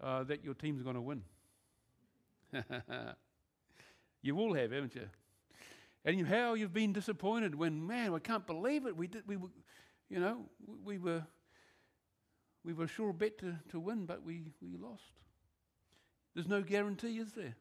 [0.02, 1.22] uh, that your team's going to win?
[4.22, 5.08] you all have, haven't you?
[6.04, 8.96] And you, how you've been disappointed when, man, I can't believe it.
[8.96, 9.48] We did, we were,
[10.08, 10.44] you know,
[10.84, 11.24] we were,
[12.64, 15.02] we were sure bet to, to win, but we, we lost.
[16.34, 17.56] There's no guarantee, is there?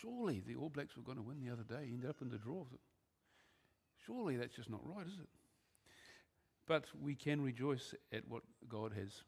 [0.00, 1.86] Surely the All Blacks were going to win the other day.
[1.86, 2.64] He ended up in the draw.
[4.04, 5.28] Surely that's just not right, is it?
[6.66, 9.22] But we can rejoice at what God has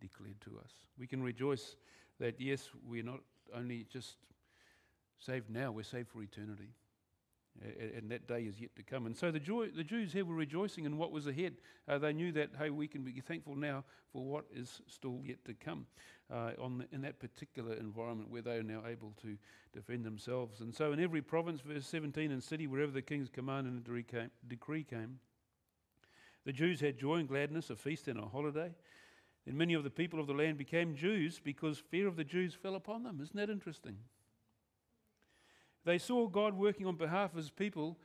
[0.00, 0.70] declared to us.
[0.98, 1.76] We can rejoice
[2.20, 3.20] that, yes, we're not
[3.54, 4.16] only just
[5.18, 6.70] saved now, we're saved for eternity
[7.62, 9.06] and that day is yet to come.
[9.06, 11.54] And so the, joy, the Jews here were rejoicing in what was ahead.
[11.88, 15.44] Uh, they knew that, hey, we can be thankful now for what is still yet
[15.44, 15.86] to come
[16.32, 19.36] uh, on the, in that particular environment where they are now able to
[19.72, 20.60] defend themselves.
[20.60, 24.02] And so in every province, verse 17, and city, wherever the king's command and decree
[24.02, 25.20] came, decree came
[26.44, 28.72] the Jews had joy and gladness, a feast and a holiday.
[29.46, 32.54] And many of the people of the land became Jews because fear of the Jews
[32.54, 33.18] fell upon them.
[33.20, 33.96] Isn't that interesting?
[35.84, 37.98] They saw God working on behalf of his people,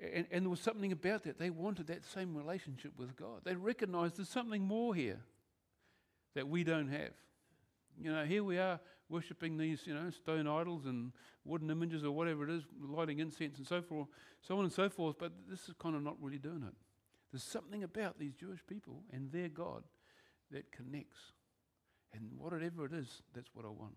[0.00, 1.38] and, and there was something about that.
[1.38, 3.40] They wanted that same relationship with God.
[3.44, 5.20] They recognized there's something more here
[6.34, 7.12] that we don't have.
[8.00, 11.12] You know, here we are worshipping these, you know, stone idols and
[11.44, 14.08] wooden images or whatever it is, lighting incense and so forth,
[14.42, 16.74] so on and so forth, but this is kind of not really doing it.
[17.32, 19.82] There's something about these Jewish people and their God
[20.50, 21.18] that connects.
[22.14, 23.96] And whatever it is, that's what I want.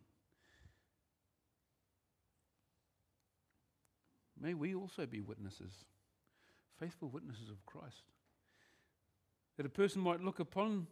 [4.42, 5.72] May we also be witnesses,
[6.80, 8.04] faithful witnesses of Christ.
[9.58, 10.88] That a person might look upon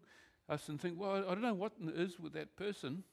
[0.48, 3.04] us and think, well, I don't know what is with that person,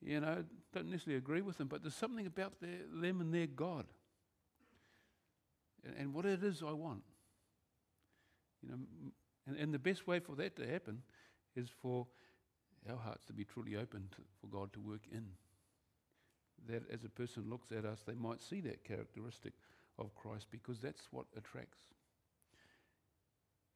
[0.00, 3.46] you know, don't necessarily agree with them, but there's something about their, them and their
[3.46, 3.86] God.
[5.84, 7.02] And, and what it is I want.
[8.62, 8.78] You know,
[9.46, 11.02] and, and the best way for that to happen
[11.56, 12.06] is for
[12.88, 15.26] our hearts to be truly open to, for God to work in.
[16.66, 19.52] That as a person looks at us, they might see that characteristic
[19.98, 21.80] of Christ because that's what attracts.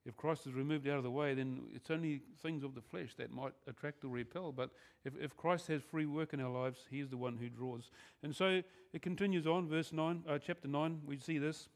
[0.05, 3.15] If Christ is removed out of the way, then it's only things of the flesh
[3.19, 4.51] that might attract or repel.
[4.51, 4.71] But
[5.05, 7.91] if, if Christ has free work in our lives, He is the one who draws.
[8.23, 11.69] And so it continues on, verse 9, uh, chapter 9, we see this.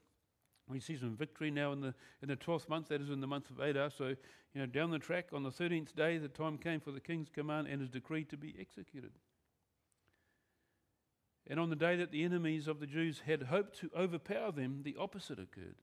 [0.69, 3.29] We see some victory now in the, in the 12th month, that is in the
[3.29, 3.91] month of Adar.
[3.97, 4.17] So, you
[4.61, 7.69] know, down the track, on the 13th day, the time came for the king's command
[7.69, 9.13] and his decree to be executed.
[11.49, 14.81] And on the day that the enemies of the Jews had hoped to overpower them,
[14.83, 15.77] the opposite occurred.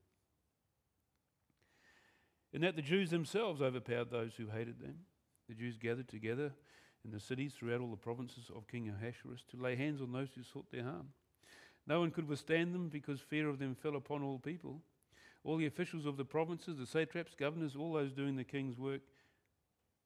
[2.52, 5.00] In that the Jews themselves overpowered those who hated them.
[5.48, 6.52] The Jews gathered together
[7.04, 10.28] in the cities throughout all the provinces of King Ahasuerus to lay hands on those
[10.34, 11.08] who sought their harm.
[11.86, 14.80] No one could withstand them because fear of them fell upon all people.
[15.42, 19.02] All the officials of the provinces, the satraps, governors, all those doing the king's work,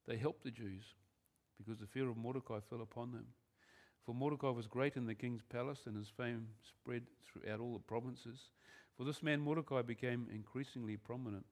[0.07, 0.83] they helped the Jews
[1.57, 3.27] because the fear of Mordecai fell upon them.
[4.09, 7.79] For Mordecai was great in the king's palace, and his fame spread throughout all the
[7.79, 8.39] provinces.
[8.97, 11.45] For this man Mordecai became increasingly prominent.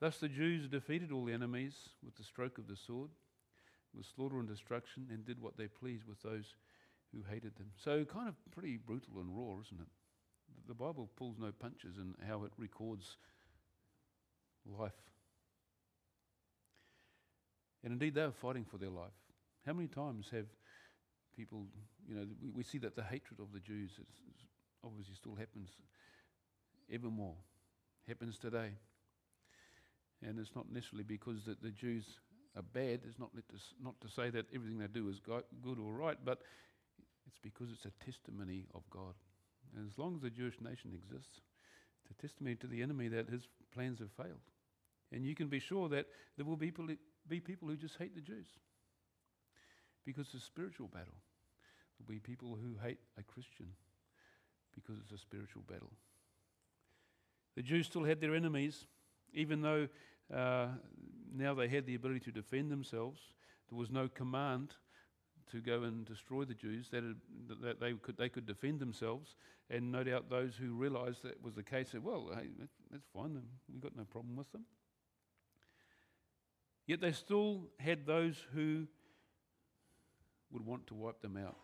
[0.00, 3.10] Thus the Jews defeated all the enemies with the stroke of the sword,
[3.94, 6.54] with slaughter and destruction, and did what they pleased with those
[7.12, 7.68] who hated them.
[7.76, 9.88] So, kind of pretty brutal and raw, isn't it?
[10.66, 13.18] The Bible pulls no punches in how it records
[14.64, 14.92] life.
[17.84, 19.12] And indeed, they were fighting for their life.
[19.66, 20.46] How many times have
[21.36, 21.66] people,
[22.08, 24.46] you know, we, we see that the hatred of the Jews is, is
[24.84, 25.70] obviously still happens
[26.92, 27.36] evermore,
[28.06, 28.70] happens today.
[30.22, 32.04] And it's not necessarily because that the Jews
[32.56, 33.00] are bad.
[33.08, 33.42] It's not, to,
[33.82, 36.42] not to say that everything they do is good or right, but
[37.26, 39.14] it's because it's a testimony of God.
[39.74, 41.40] And as long as the Jewish nation exists,
[42.02, 43.42] it's a testimony to the enemy that his
[43.72, 44.42] plans have failed.
[45.12, 46.88] And you can be sure that there will be people,
[47.28, 48.46] be people who just hate the Jews
[50.04, 51.14] because it's a spiritual battle.
[51.98, 53.68] There'll be people who hate a Christian
[54.74, 55.90] because it's a spiritual battle.
[57.56, 58.86] The Jews still had their enemies,
[59.34, 59.88] even though
[60.34, 60.68] uh,
[61.34, 63.20] now they had the ability to defend themselves.
[63.68, 64.74] There was no command
[65.50, 67.02] to go and destroy the Jews, that,
[67.60, 69.36] that they, could, they could defend themselves.
[69.68, 72.48] And no doubt those who realized that was the case said, well, hey,
[72.90, 74.64] that's fine, we've got no problem with them.
[76.86, 78.86] Yet they still had those who
[80.52, 81.56] would want to wipe them out.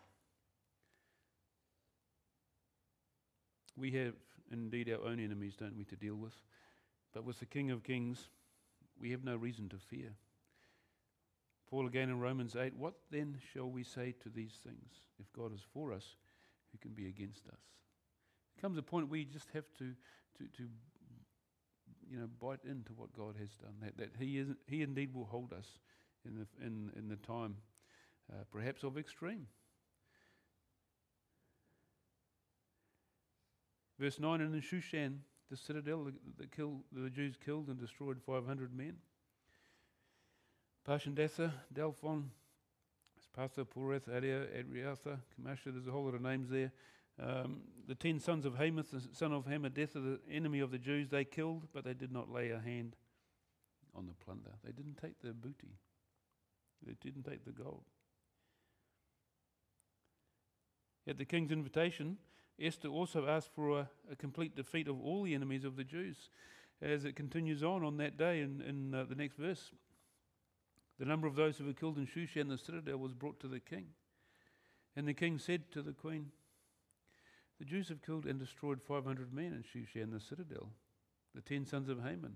[3.77, 4.15] We have
[4.51, 6.33] indeed our own enemies, don't we, to deal with.
[7.13, 8.27] But with the King of Kings,
[8.99, 10.13] we have no reason to fear.
[11.69, 14.91] Paul again in Romans 8, what then shall we say to these things?
[15.19, 16.15] If God is for us,
[16.71, 17.59] who can be against us?
[18.55, 19.93] There comes a point where you just have to,
[20.37, 20.63] to, to
[22.09, 25.25] you know, bite into what God has done, that, that he, is, he indeed will
[25.25, 25.67] hold us
[26.25, 27.55] in the, in, in the time,
[28.31, 29.47] uh, perhaps of extreme.
[33.99, 35.17] Verse 9, and in Shushan,
[35.49, 38.95] the citadel, the, Jews killed and destroyed 500 men.
[40.87, 42.25] Parshandatha, Dalphon,
[43.19, 46.71] Spatha, Poreth, Adia, Adriatha, Kamasha, there's a whole lot of names there.
[47.21, 51.09] Um, the ten sons of Haman, the son of Hammedatha, the enemy of the Jews,
[51.09, 52.95] they killed, but they did not lay a hand
[53.93, 54.51] on the plunder.
[54.63, 55.77] They didn't take the booty,
[56.85, 57.83] they didn't take the gold.
[61.07, 62.17] At the king's invitation,
[62.59, 66.29] Esther also asked for a, a, complete defeat of all the enemies of the Jews.
[66.81, 69.71] As it continues on on that day in, in uh, the next verse,
[70.97, 73.59] the number of those who were killed in Shushan the citadel was brought to the
[73.59, 73.87] king.
[74.95, 76.31] And the king said to the queen,
[77.57, 80.71] The Jews have killed and destroyed 500 men in Shushan the citadel,
[81.33, 82.35] the ten sons of Haman.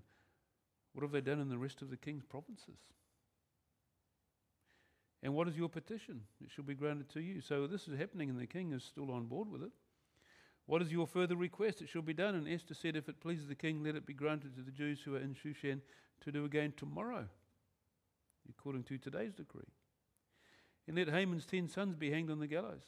[0.93, 2.78] What have they done in the rest of the king's provinces?
[5.23, 6.21] And what is your petition?
[6.43, 7.39] It shall be granted to you.
[7.39, 9.71] So this is happening, and the king is still on board with it.
[10.65, 11.82] What is your further request?
[11.82, 12.36] It shall be done.
[12.36, 14.99] And Esther said, If it pleases the king, let it be granted to the Jews
[15.01, 15.80] who are in Shushan
[16.21, 17.28] to do again tomorrow
[18.49, 19.61] according to today's decree.
[20.88, 22.84] And let Haman's ten sons be hanged on the gallows.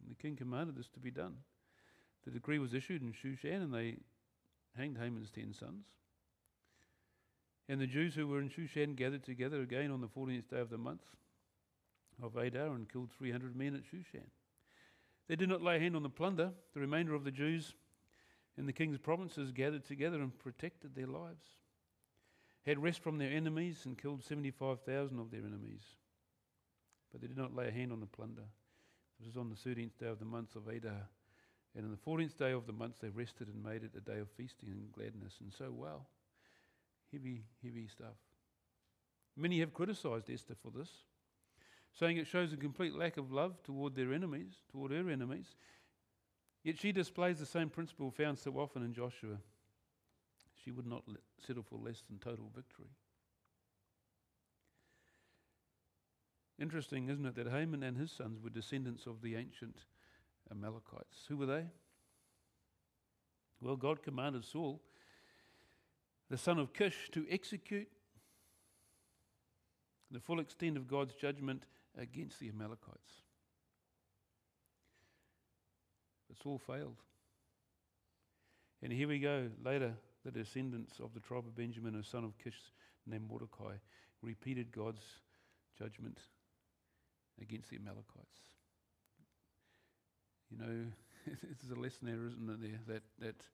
[0.00, 1.36] And the king commanded this to be done.
[2.24, 3.98] The decree was issued in Shushan, and they
[4.76, 5.84] hanged Haman's ten sons.
[7.68, 10.70] And the Jews who were in Shushan gathered together again on the 14th day of
[10.70, 11.02] the month
[12.22, 14.26] of Adar and killed 300 men at Shushan.
[15.28, 16.52] They did not lay hand on the plunder.
[16.74, 17.74] The remainder of the Jews
[18.56, 21.44] in the king's provinces gathered together and protected their lives
[22.64, 25.82] had rest from their enemies and killed 75,000 of their enemies.
[27.12, 28.48] But they did not lay a hand on the plunder
[29.18, 31.08] This was on the 13th day of the month of Adar.
[31.76, 34.18] And on the 14th day of the month, they rested and made it a day
[34.18, 35.34] of feasting and gladness.
[35.40, 36.06] And so, wow,
[37.12, 38.16] heavy, heavy stuff.
[39.36, 40.88] Many have criticized Esther for this,
[41.98, 45.54] saying it shows a complete lack of love toward their enemies, toward her enemies.
[46.62, 49.36] Yet she displays the same principle found so often in Joshua.
[50.64, 51.04] She would not
[51.46, 52.88] settle for less than total victory.
[56.58, 59.76] Interesting, isn't it, that Haman and his sons were descendants of the ancient
[60.50, 61.26] Amalekites.
[61.28, 61.64] Who were they?
[63.60, 64.80] Well, God commanded Saul,
[66.30, 67.88] the son of Kish, to execute
[70.10, 71.64] the full extent of God's judgment
[71.98, 73.22] against the Amalekites.
[76.28, 76.96] But Saul failed.
[78.82, 79.48] And here we go.
[79.64, 82.56] Later, the descendants of the tribe of Benjamin, a son of Kish
[83.06, 83.74] named Mordecai,
[84.22, 85.02] repeated God's
[85.78, 86.18] judgment
[87.40, 88.40] against the Amalekites.
[90.50, 90.86] You know,
[91.26, 93.46] there's a lesson there, isn't it, there, that, that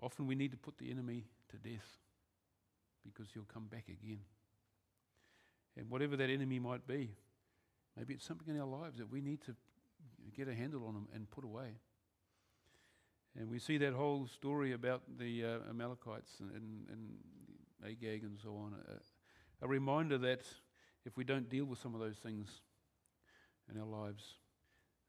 [0.00, 1.98] often we need to put the enemy to death
[3.04, 4.20] because he'll come back again.
[5.76, 7.10] And whatever that enemy might be,
[7.96, 9.54] maybe it's something in our lives that we need to
[10.36, 11.78] get a handle on and put away.
[13.38, 17.18] And we see that whole story about the uh, Amalekites and, and, and
[17.86, 18.74] Agag and so on.
[19.62, 20.42] a reminder that
[21.04, 22.48] if we don't deal with some of those things
[23.72, 24.34] in our lives,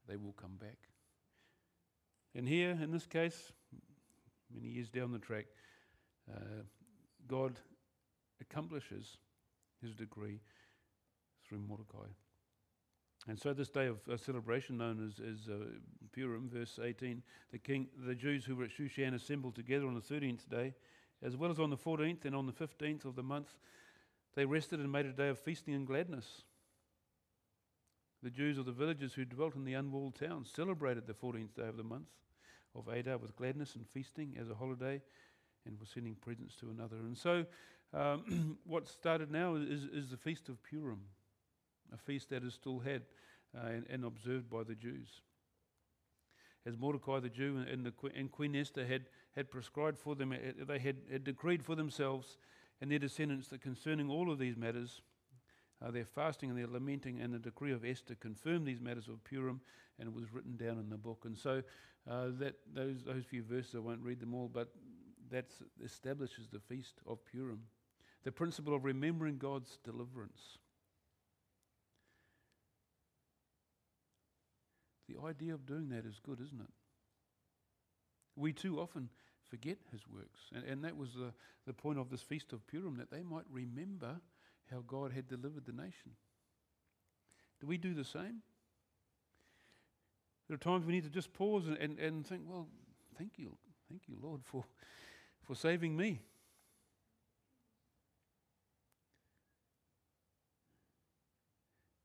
[0.07, 0.77] they will come back.
[2.35, 3.51] And here, in this case,
[4.53, 5.45] many years down the track,
[6.31, 6.63] uh,
[7.27, 7.59] God
[8.41, 9.17] accomplishes
[9.81, 10.39] his degree
[11.47, 12.07] through Mordecai.
[13.27, 15.65] And so, this day of uh, celebration, known as, as uh,
[16.13, 17.21] Purim, verse 18,
[17.51, 20.73] the king, the Jews who were at Shushan assembled together on the 13th day,
[21.21, 23.55] as well as on the 14th and on the 15th of the month
[24.35, 26.43] they rested and made a day of feasting and gladness.
[28.21, 31.67] The Jews of the villages who dwelt in the unwalled towns celebrated the 14th day
[31.67, 32.09] of the month
[32.75, 35.01] of Adar with gladness and feasting as a holiday
[35.65, 36.97] and were sending presents to another.
[36.97, 37.45] And so,
[37.93, 41.01] um, what started now is, is the Feast of Purim,
[41.93, 43.03] a feast that is still had
[43.55, 45.21] uh, and, and, observed by the Jews.
[46.65, 50.65] As Mordecai the Jew and, the, and Queen Esther had, had prescribed for them, uh,
[50.67, 52.37] they had, had decreed for themselves
[52.81, 55.01] and their descendants that concerning all of these matters,
[55.83, 59.23] uh, their fasting and their lamenting and the decree of Esther confirmed these matters of
[59.23, 59.61] Purim,
[59.97, 61.23] and it was written down in the book.
[61.25, 61.63] And so
[62.09, 64.69] uh, that those those few verses I won't read them all, but
[65.31, 65.45] that
[65.83, 67.61] establishes the feast of Purim,
[68.23, 70.57] the principle of remembering God's deliverance.
[75.07, 76.69] The idea of doing that is good, isn't it?
[78.35, 79.09] We too often
[79.49, 80.41] forget his works.
[80.53, 81.33] And, and that was the,
[81.65, 84.17] the point of this Feast of Purim, that they might remember
[84.69, 86.11] how God had delivered the nation.
[87.59, 88.41] Do we do the same?
[90.47, 92.67] There are times we need to just pause and, and, and think, well,
[93.17, 93.55] thank you,
[93.89, 94.63] thank you, Lord, for,
[95.45, 96.21] for saving me.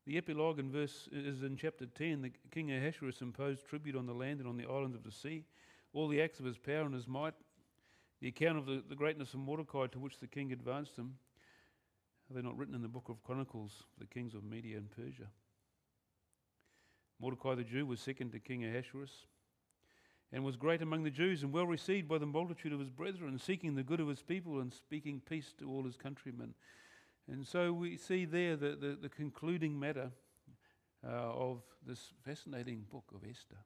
[0.05, 2.21] The epilogue in verse is in chapter 10.
[2.21, 5.45] The king Ahasuerus imposed tribute on the land and on the islands of the sea
[5.95, 7.33] all the acts of his power and his might,
[8.21, 11.15] the account of the, the greatness of Mordecai to which the king advanced him,
[12.29, 15.29] are they not written in the book of Chronicles, the kings of Media and Persia?
[17.19, 19.25] Mordecai the Jew was second to King Ahasuerus
[20.33, 23.39] and was great among the Jews and well received by the multitude of his brethren,
[23.39, 26.55] seeking the good of his people and speaking peace to all his countrymen.
[27.31, 30.11] And so we see there the, the, the concluding matter
[31.03, 33.57] uh, of this fascinating book of Esther.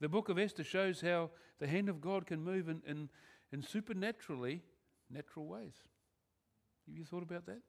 [0.00, 3.10] The book of Esther shows how the hand of God can move in, in,
[3.52, 4.62] in supernaturally
[5.10, 5.74] natural ways.
[6.86, 7.60] Have you thought about that?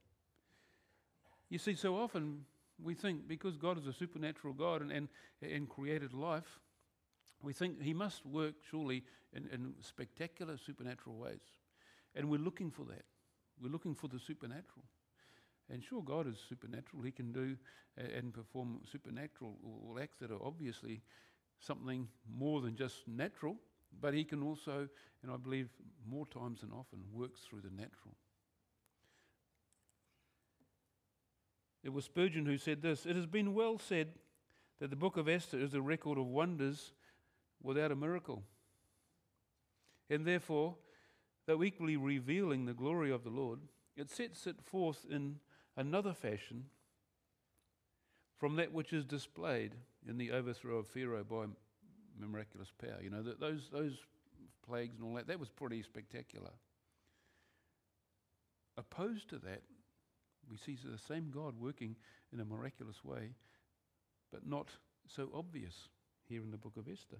[1.49, 2.45] You see, so often
[2.82, 5.09] we think because God is a supernatural God and, and,
[5.41, 6.59] and created life,
[7.43, 9.03] we think He must work surely
[9.34, 11.41] in, in spectacular supernatural ways.
[12.15, 13.03] And we're looking for that.
[13.62, 14.86] We're looking for the supernatural.
[15.70, 17.03] And sure, God is supernatural.
[17.03, 17.55] He can do
[17.97, 19.55] uh, and perform supernatural
[20.01, 21.01] acts that are obviously
[21.59, 23.55] something more than just natural,
[24.01, 24.88] but he can also,
[25.22, 25.70] and I believe
[26.09, 28.16] more times than often, works through the natural.
[31.84, 34.09] It was Spurgeon who said this It has been well said
[34.80, 36.93] that the book of Esther is a record of wonders
[37.62, 38.43] without a miracle.
[40.09, 40.76] And therefore,
[41.45, 43.59] though equally revealing the glory of the Lord,
[43.95, 45.37] it sets it forth in
[45.75, 46.65] another fashion
[48.37, 49.75] from that which is displayed
[50.07, 51.45] in the overthrow of Pharaoh by
[52.19, 52.99] miraculous power.
[53.01, 53.97] You know, those, those
[54.65, 56.51] plagues and all that, that was pretty spectacular.
[58.77, 59.61] Opposed to that,
[60.49, 61.95] we see the same God working
[62.33, 63.35] in a miraculous way
[64.31, 64.69] but not
[65.07, 65.89] so obvious
[66.27, 67.17] here in the book of Esther.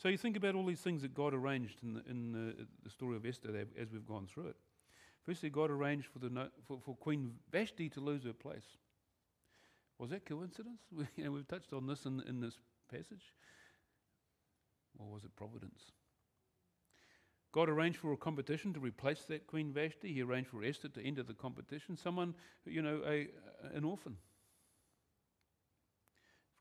[0.00, 2.90] So you think about all these things that God arranged in the, in the, the
[2.90, 4.56] story of Esther as we've gone through it.
[5.26, 8.64] Firstly, God arranged for, the, for, for Queen Vashti to lose her place.
[9.98, 10.80] Was that coincidence?
[10.96, 12.54] We, you know, we've touched on this in, in this
[12.90, 13.34] passage.
[14.98, 15.92] Or was it providence?
[17.52, 20.14] God arranged for a competition to replace that Queen Vashti.
[20.14, 21.98] He arranged for Esther to enter the competition.
[21.98, 22.34] Someone,
[22.64, 23.28] you know, a,
[23.74, 24.16] an orphan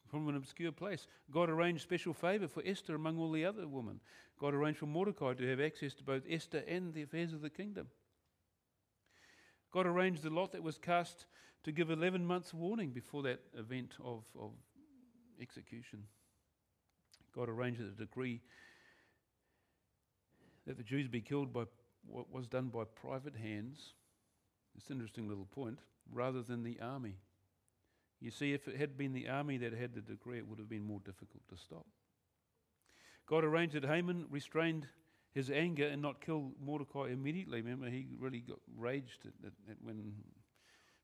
[0.10, 1.08] from an obscure place.
[1.32, 4.00] God arranged special favour for Esther among all the other women.
[4.40, 7.50] God arranged for Mordecai to have access to both Esther and the affairs of the
[7.50, 7.88] kingdom.
[9.72, 11.26] God arranged the lot that was cast
[11.64, 14.52] to give 11 months' warning before that event of, of
[15.42, 16.04] execution.
[17.36, 18.42] God arranged the decree
[20.66, 21.66] that the Jews be killed by
[22.08, 23.94] what was done by private hands.
[24.76, 25.80] It's an interesting little point,
[26.12, 27.18] rather than the army.
[28.22, 30.70] You see, if it had been the army that had the decree, it would have
[30.70, 31.86] been more difficult to stop.
[33.26, 34.88] God arranged that Haman restrained
[35.32, 37.62] his anger and not kill Mordecai immediately.
[37.62, 40.14] Remember, he really got raged at, at, at when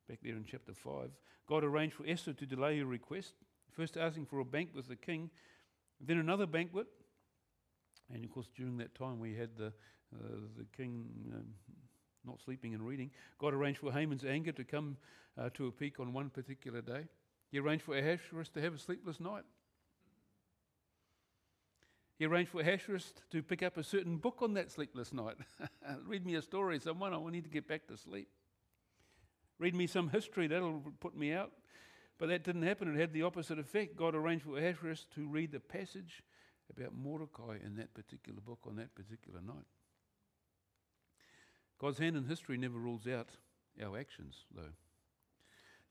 [0.09, 1.09] back there in chapter 5.
[1.47, 3.33] God arranged for Esther to delay her request,
[3.71, 5.29] first asking for a banquet with the king,
[6.01, 6.87] then another banquet.
[8.13, 11.45] And of course, during that time, we had the, uh, the king um,
[12.25, 13.11] not sleeping and reading.
[13.39, 14.97] God arranged for Haman's anger to come
[15.37, 17.05] uh, to a peak on one particular day.
[17.51, 19.43] He arranged for Ahasuerus to have a sleepless night.
[22.17, 25.35] He arranged for Ahasuerus to pick up a certain book on that sleepless night.
[26.05, 28.29] Read me a story, someone, I need to get back to sleep.
[29.59, 31.51] Read me some history, that'll put me out.
[32.17, 32.93] But that didn't happen.
[32.95, 33.97] It had the opposite effect.
[33.97, 36.23] God arranged for Ahasuerus to read the passage
[36.69, 39.65] about Mordecai in that particular book on that particular night.
[41.79, 43.29] God's hand in history never rules out
[43.83, 44.73] our actions, though.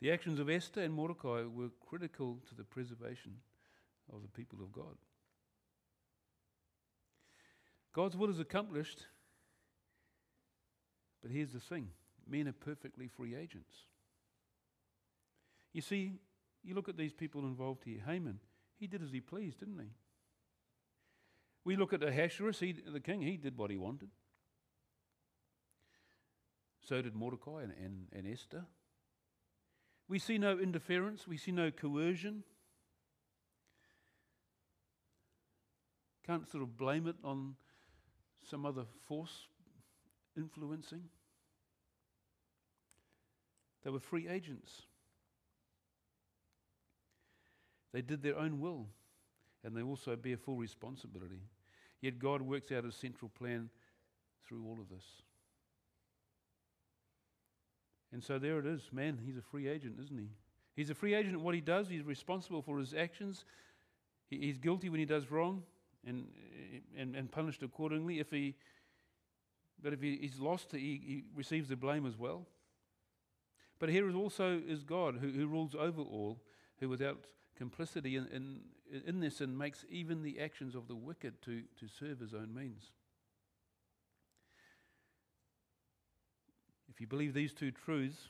[0.01, 3.37] The actions of Esther and Mordecai were critical to the preservation
[4.12, 4.97] of the people of God.
[7.95, 9.07] God's will is accomplished,
[11.22, 11.89] but here's the thing
[12.26, 13.74] men are perfectly free agents.
[15.72, 16.12] You see,
[16.62, 18.01] you look at these people involved here.
[18.05, 18.41] Haman,
[18.78, 19.91] he did as he pleased, didn't he?
[21.64, 24.11] We look at Ahasuerus, he, the king, he did what he wanted.
[26.85, 28.64] So did Mordecai and, and, and Esther.
[30.07, 32.45] We see no interference, we see no coercion.
[36.26, 37.55] Can't sort of blame it on
[38.49, 39.49] some other force
[40.37, 41.05] influencing.
[43.82, 44.82] They were free agents.
[47.93, 48.89] They did their own will,
[49.62, 51.43] and they also bear full responsibility.
[52.01, 53.70] Yet God works out a central plan
[54.47, 55.05] through all of this.
[58.14, 58.80] And so there it is.
[58.92, 60.28] Man, he's a free agent, isn't he?
[60.76, 61.88] He's a free agent what he does.
[61.88, 63.44] He's responsible for his actions.
[64.30, 65.64] He, he's guilty when he does wrong
[66.06, 66.28] and,
[66.96, 68.20] and, and punished accordingly.
[68.20, 68.54] If he,
[69.82, 72.46] but if he, he's lost, he, he receives the blame as well.
[73.80, 76.40] But here is also is God who, who rules over all,
[76.78, 77.24] who without
[77.56, 78.60] complicity in, in,
[79.04, 82.54] in this and makes even the actions of the wicked to, to serve his own
[82.54, 82.92] means.
[86.95, 88.28] If you believe these two truths,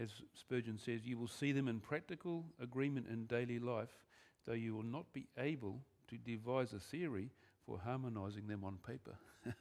[0.00, 3.94] as Spurgeon says, you will see them in practical agreement in daily life,
[4.46, 7.30] though you will not be able to devise a theory
[7.66, 9.16] for harmonizing them on paper.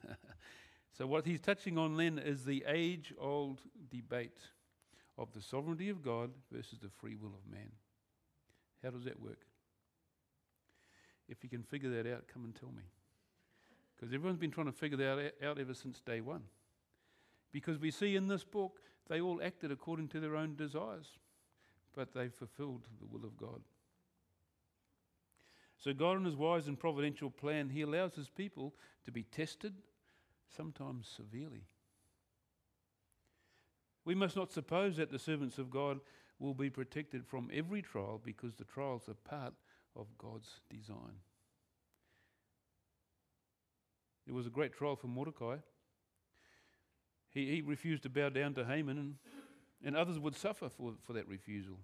[0.98, 3.60] so, what he's touching on then is the age old
[3.92, 4.40] debate
[5.18, 7.72] of the sovereignty of God versus the free will of man.
[8.82, 9.46] How does that work?
[11.30, 12.84] If you can figure that out, come and tell me.
[13.96, 16.44] Because everyone's been trying to figure that out ever since day one.
[17.54, 21.08] Because we see in this book, they all acted according to their own desires,
[21.96, 23.62] but they fulfilled the will of God.
[25.78, 28.74] So, God, in His wise and providential plan, He allows His people
[29.06, 29.74] to be tested,
[30.56, 31.66] sometimes severely.
[34.06, 36.00] We must not suppose that the servants of God
[36.40, 39.54] will be protected from every trial because the trials are part
[39.96, 41.20] of God's design.
[44.26, 45.58] It was a great trial for Mordecai.
[47.34, 49.16] He, he refused to bow down to Haman, and,
[49.84, 51.80] and others would suffer for, for that refusal.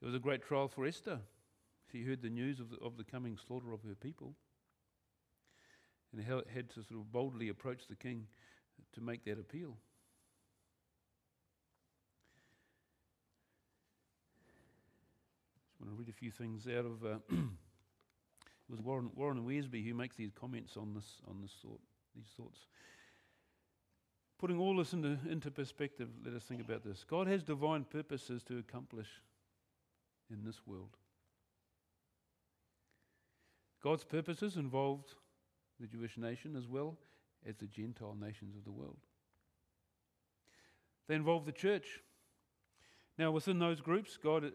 [0.00, 1.20] It was a great trial for Esther.
[1.90, 4.34] She heard the news of the, of the coming slaughter of her people
[6.12, 8.26] and had to sort of boldly approach the king
[8.92, 9.76] to make that appeal.
[15.80, 17.04] I want to read a few things out of.
[17.04, 21.80] Uh, it was Warren, Warren Wiersbe who makes these comments on this on this thought,
[22.16, 22.66] these thoughts.
[24.38, 27.04] Putting all this into, into perspective, let us think about this.
[27.04, 29.08] God has divine purposes to accomplish
[30.30, 30.96] in this world.
[33.82, 35.14] God's purposes involved
[35.80, 36.96] the Jewish nation as well
[37.48, 38.98] as the Gentile nations of the world.
[41.08, 42.00] They involve the church.
[43.18, 44.50] Now, within those groups, God uh,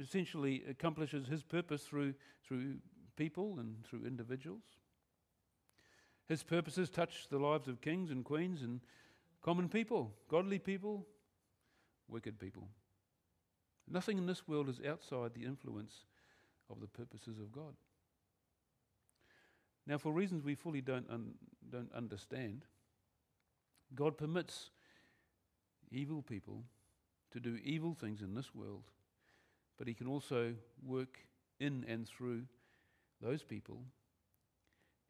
[0.00, 2.14] essentially accomplishes his purpose through,
[2.46, 2.76] through
[3.16, 4.62] people and through individuals.
[6.28, 8.80] His purposes touch the lives of kings and queens and
[9.42, 11.06] common people, godly people,
[12.08, 12.68] wicked people.
[13.90, 16.06] Nothing in this world is outside the influence
[16.70, 17.74] of the purposes of God.
[19.86, 21.34] Now, for reasons we fully don't, un-
[21.70, 22.64] don't understand,
[23.94, 24.70] God permits
[25.90, 26.64] evil people
[27.32, 28.84] to do evil things in this world,
[29.76, 31.18] but He can also work
[31.60, 32.44] in and through
[33.20, 33.82] those people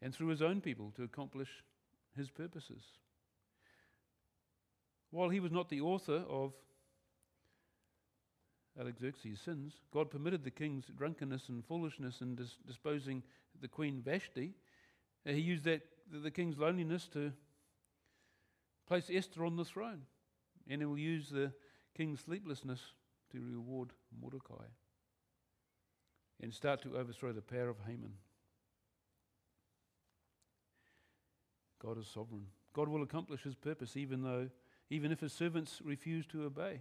[0.05, 1.49] and through His own people to accomplish
[2.15, 2.83] His purposes.
[5.11, 6.53] While He was not the author of
[8.79, 13.23] Artaxerxes' sins, God permitted the king's drunkenness and foolishness in dis- disposing
[13.61, 14.53] the queen Vashti.
[15.27, 15.83] Uh, he used that
[16.13, 17.33] the king's loneliness to
[18.87, 20.03] place Esther on the throne,
[20.69, 21.51] and he will use the
[21.97, 22.81] king's sleeplessness
[23.33, 23.91] to reward
[24.21, 24.67] Mordecai
[26.43, 28.13] and start to overthrow the power of Haman.
[31.85, 32.47] God is sovereign.
[32.73, 34.49] God will accomplish his purpose even though
[34.91, 36.81] even if his servants refuse to obey.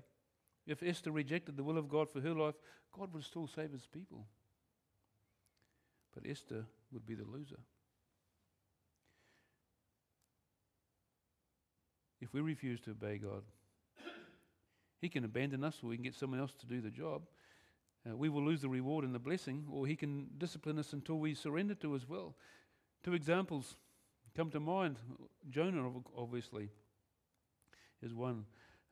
[0.65, 2.55] If Esther rejected the will of God for her life,
[2.97, 4.25] God would still save his people.
[6.13, 7.59] But Esther would be the loser.
[12.21, 13.43] If we refuse to obey God,
[15.01, 17.23] He can abandon us or we can get someone else to do the job.
[18.09, 21.19] Uh, we will lose the reward and the blessing, or He can discipline us until
[21.19, 22.35] we surrender to His will.
[23.03, 23.75] Two examples
[24.36, 24.97] come to mind.
[25.49, 26.69] Jonah, obviously,
[28.01, 28.45] is one.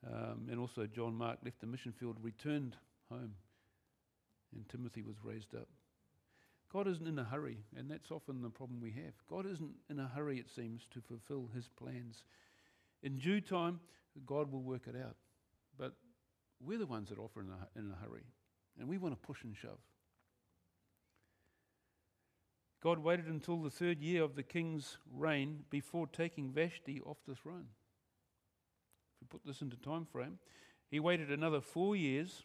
[0.06, 2.76] Um, and also, John Mark left the mission field, returned
[3.10, 3.34] home,
[4.56, 5.68] and Timothy was raised up.
[6.74, 9.14] God isn't in a hurry, and that's often the problem we have.
[9.30, 12.24] God isn't in a hurry, it seems, to fulfill his plans.
[13.04, 13.80] In due time,
[14.26, 15.18] God will work it out.
[15.78, 15.94] But
[16.60, 18.24] we're the ones that offer in a, in a hurry,
[18.80, 19.80] and we want to push and shove.
[22.82, 27.36] God waited until the third year of the king's reign before taking Vashti off the
[27.36, 27.68] throne.
[29.16, 30.40] If we put this into time frame,
[30.90, 32.44] he waited another four years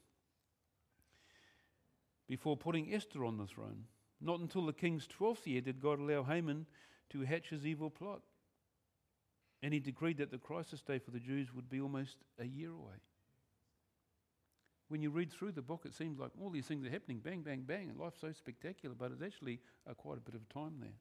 [2.28, 3.84] before putting Esther on the throne.
[4.20, 6.66] Not until the king's twelfth year did God allow Haman
[7.10, 8.20] to hatch his evil plot.
[9.62, 12.70] And he decreed that the crisis day for the Jews would be almost a year
[12.70, 12.96] away.
[14.88, 17.42] When you read through the book, it seems like all these things are happening bang,
[17.42, 19.60] bang, bang, and life's so spectacular, but it's actually
[19.96, 20.98] quite a bit of time there.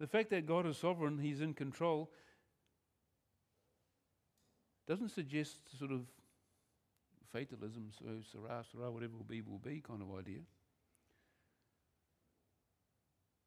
[0.00, 2.10] The fact that God is sovereign, He's in control,
[4.88, 6.00] doesn't suggest sort of
[7.32, 10.40] fatalism, so sera, sera, whatever will be, will be kind of idea.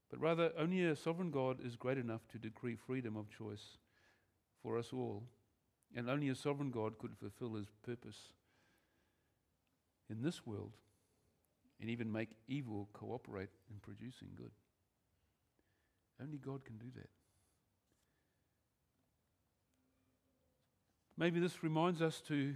[0.09, 3.77] But rather, only a sovereign God is great enough to decree freedom of choice
[4.61, 5.23] for us all.
[5.95, 8.17] And only a sovereign God could fulfill his purpose
[10.09, 10.73] in this world
[11.79, 14.51] and even make evil cooperate in producing good.
[16.21, 17.09] Only God can do that.
[21.17, 22.55] Maybe this reminds us to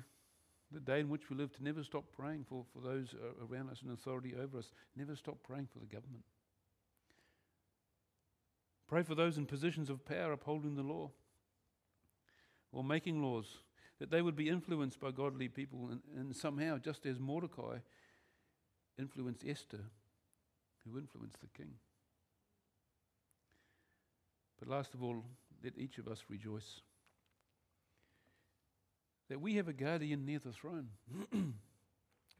[0.71, 3.15] the day in which we live to never stop praying for, for those
[3.49, 4.71] around us and authority over us.
[4.95, 6.23] Never stop praying for the government.
[8.87, 11.11] Pray for those in positions of power upholding the law
[12.71, 13.59] or making laws,
[13.99, 17.77] that they would be influenced by godly people and, and somehow, just as Mordecai
[18.97, 19.81] influenced Esther,
[20.85, 21.73] who influenced the king.
[24.59, 25.23] But last of all,
[25.63, 26.81] let each of us rejoice
[29.29, 30.89] that we have a guardian near the throne.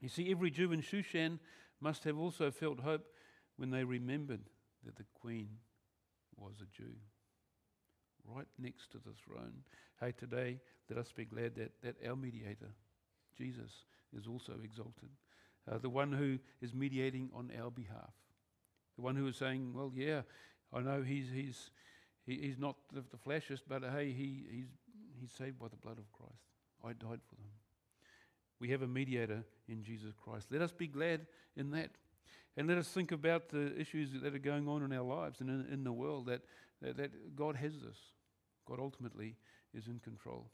[0.01, 1.39] you see, every Jew in Shushan
[1.80, 3.05] must have also felt hope
[3.57, 4.41] when they remembered
[4.86, 5.49] that the queen
[6.36, 6.95] was a Jew.
[8.28, 9.63] Right next to the throne.
[9.99, 10.59] Hey, today,
[10.89, 12.74] let us be glad that, that our mediator,
[13.38, 13.72] Jesus,
[14.15, 15.09] is also exalted.
[15.70, 18.13] Uh, the one who is mediating on our behalf.
[18.95, 20.22] The one who is saying, well, yeah,
[20.74, 21.72] I know he's, he's,
[22.26, 24.67] he, he's not the, the flashest, but hey, he, he's,
[25.20, 26.43] he's saved by the blood of Christ.
[26.84, 27.51] I died for them.
[28.59, 30.47] We have a mediator in Jesus Christ.
[30.51, 31.91] Let us be glad in that.
[32.57, 35.49] And let us think about the issues that are going on in our lives and
[35.49, 36.41] in, in the world that,
[36.82, 37.97] that, that God has this.
[38.67, 39.36] God ultimately
[39.73, 40.49] is in control.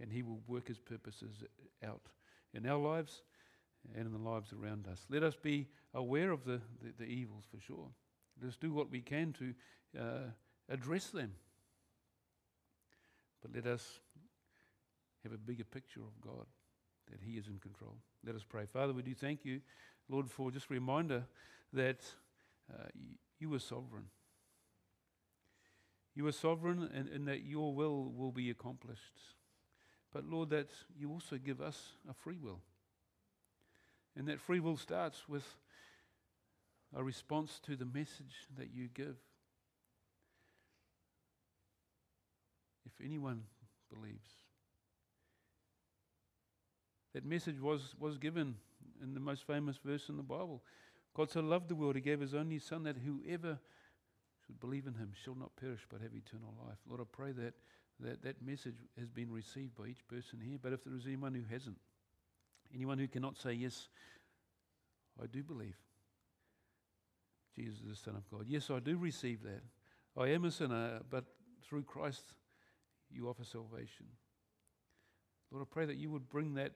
[0.00, 1.44] And He will work His purposes
[1.86, 2.02] out
[2.52, 3.22] in our lives
[3.94, 5.06] and in the lives around us.
[5.08, 7.88] Let us be aware of the, the, the evils for sure.
[8.40, 9.54] Let us do what we can to
[10.00, 10.30] uh,
[10.68, 11.32] address them.
[13.42, 14.00] But let us
[15.22, 16.46] have a bigger picture of God
[17.10, 17.96] that He is in control.
[18.26, 18.64] Let us pray.
[18.66, 19.60] Father, we do thank you,
[20.08, 21.24] Lord, for just a reminder
[21.72, 22.00] that
[22.72, 22.88] uh,
[23.38, 24.06] you are sovereign.
[26.14, 29.20] You are sovereign and, in that your will will be accomplished.
[30.12, 32.60] But Lord, that you also give us a free will.
[34.16, 35.44] And that free will starts with
[36.94, 39.16] a response to the message that you give.
[42.86, 43.42] If anyone
[43.92, 44.28] believes,
[47.12, 48.54] that message was, was given
[49.02, 50.62] in the most famous verse in the Bible.
[51.14, 53.58] God so loved the world, He gave His only Son, that whoever
[54.46, 56.78] should believe in Him shall not perish but have eternal life.
[56.88, 57.54] Lord, I pray that
[58.00, 60.58] that, that message has been received by each person here.
[60.60, 61.76] But if there is anyone who hasn't,
[62.74, 63.88] anyone who cannot say, Yes,
[65.22, 65.76] I do believe
[67.54, 68.46] Jesus is the Son of God.
[68.48, 69.62] Yes, I do receive that.
[70.16, 71.24] I am a sinner, but
[71.62, 72.34] through Christ
[73.10, 74.06] you offer salvation.
[75.50, 76.72] Lord, I pray that you would bring that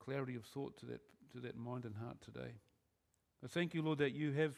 [0.00, 1.00] clarity of thought to that,
[1.32, 2.54] to that mind and heart today.
[3.44, 4.54] I thank you, Lord, that you have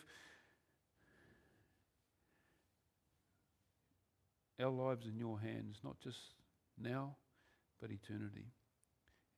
[4.62, 6.18] our lives in your hands, not just
[6.80, 7.16] now,
[7.80, 8.46] but eternity.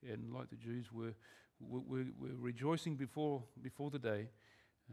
[0.02, 1.14] And like the Jews were,
[1.60, 4.28] were, were rejoicing before, before the day,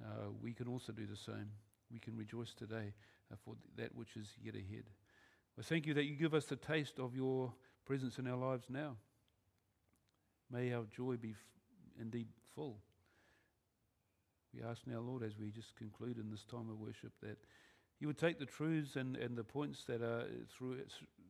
[0.01, 1.49] uh, we can also do the same.
[1.91, 2.93] We can rejoice today
[3.31, 4.85] uh, for that which is yet ahead.
[5.59, 7.51] I thank you that you give us the taste of your
[7.85, 8.95] presence in our lives now.
[10.49, 11.35] May our joy be
[11.99, 12.77] indeed full.
[14.53, 17.37] We ask now, Lord, as we just conclude in this time of worship, that
[18.01, 20.25] you would take the truths and, and the points that are
[20.57, 20.77] through,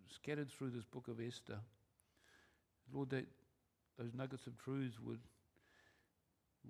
[0.10, 1.60] scattered through this book of Esther.
[2.94, 3.26] Lord, that
[4.00, 5.20] those nuggets of truths would,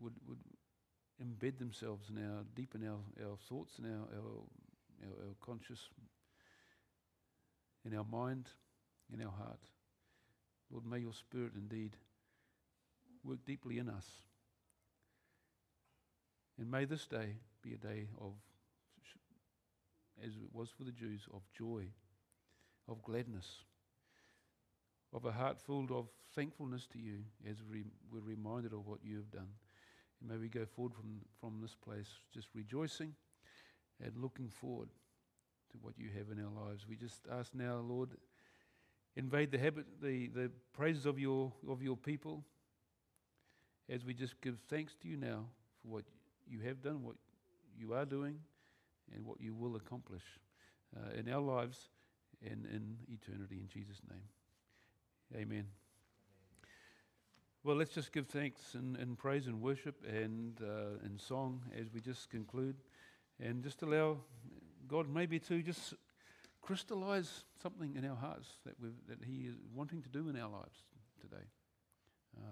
[0.02, 0.40] would, would
[1.24, 4.38] embed themselves in our, deep in our, our thoughts and our, our,
[5.04, 5.80] our, our conscious,
[7.86, 8.48] in our mind,
[9.14, 9.60] in our heart.
[10.72, 11.96] Lord, may your spirit indeed
[13.24, 14.08] work deeply in us.
[16.58, 18.32] And may this day be a day of,
[20.24, 21.86] as it was for the Jews, of joy,
[22.88, 23.64] of gladness,
[25.14, 27.20] of a heart full of thankfulness to you
[27.50, 29.50] as we, we're reminded of what you have done.
[30.20, 33.14] And may we go forward from, from this place just rejoicing
[34.04, 34.90] and looking forward
[35.72, 36.86] to what you have in our lives.
[36.88, 38.10] We just ask now, Lord,
[39.16, 42.44] invade the habit, the, the praises of your, of your people
[43.90, 45.46] as we just give thanks to you now
[45.82, 46.04] for what
[46.48, 47.16] you have done, what
[47.78, 48.40] you are doing,
[49.16, 50.24] and what you will accomplish
[50.96, 51.90] uh, in our lives
[52.44, 53.60] and in eternity.
[53.60, 55.42] In Jesus' name.
[55.42, 55.66] Amen.
[57.64, 61.94] Well, let's just give thanks and, and praise and worship and uh, in song as
[61.94, 62.76] we just conclude,
[63.40, 64.18] and just allow
[64.88, 65.94] God maybe to just
[66.62, 68.76] crystallize something in our hearts that,
[69.08, 70.80] that He is wanting to do in our lives
[71.22, 71.46] today.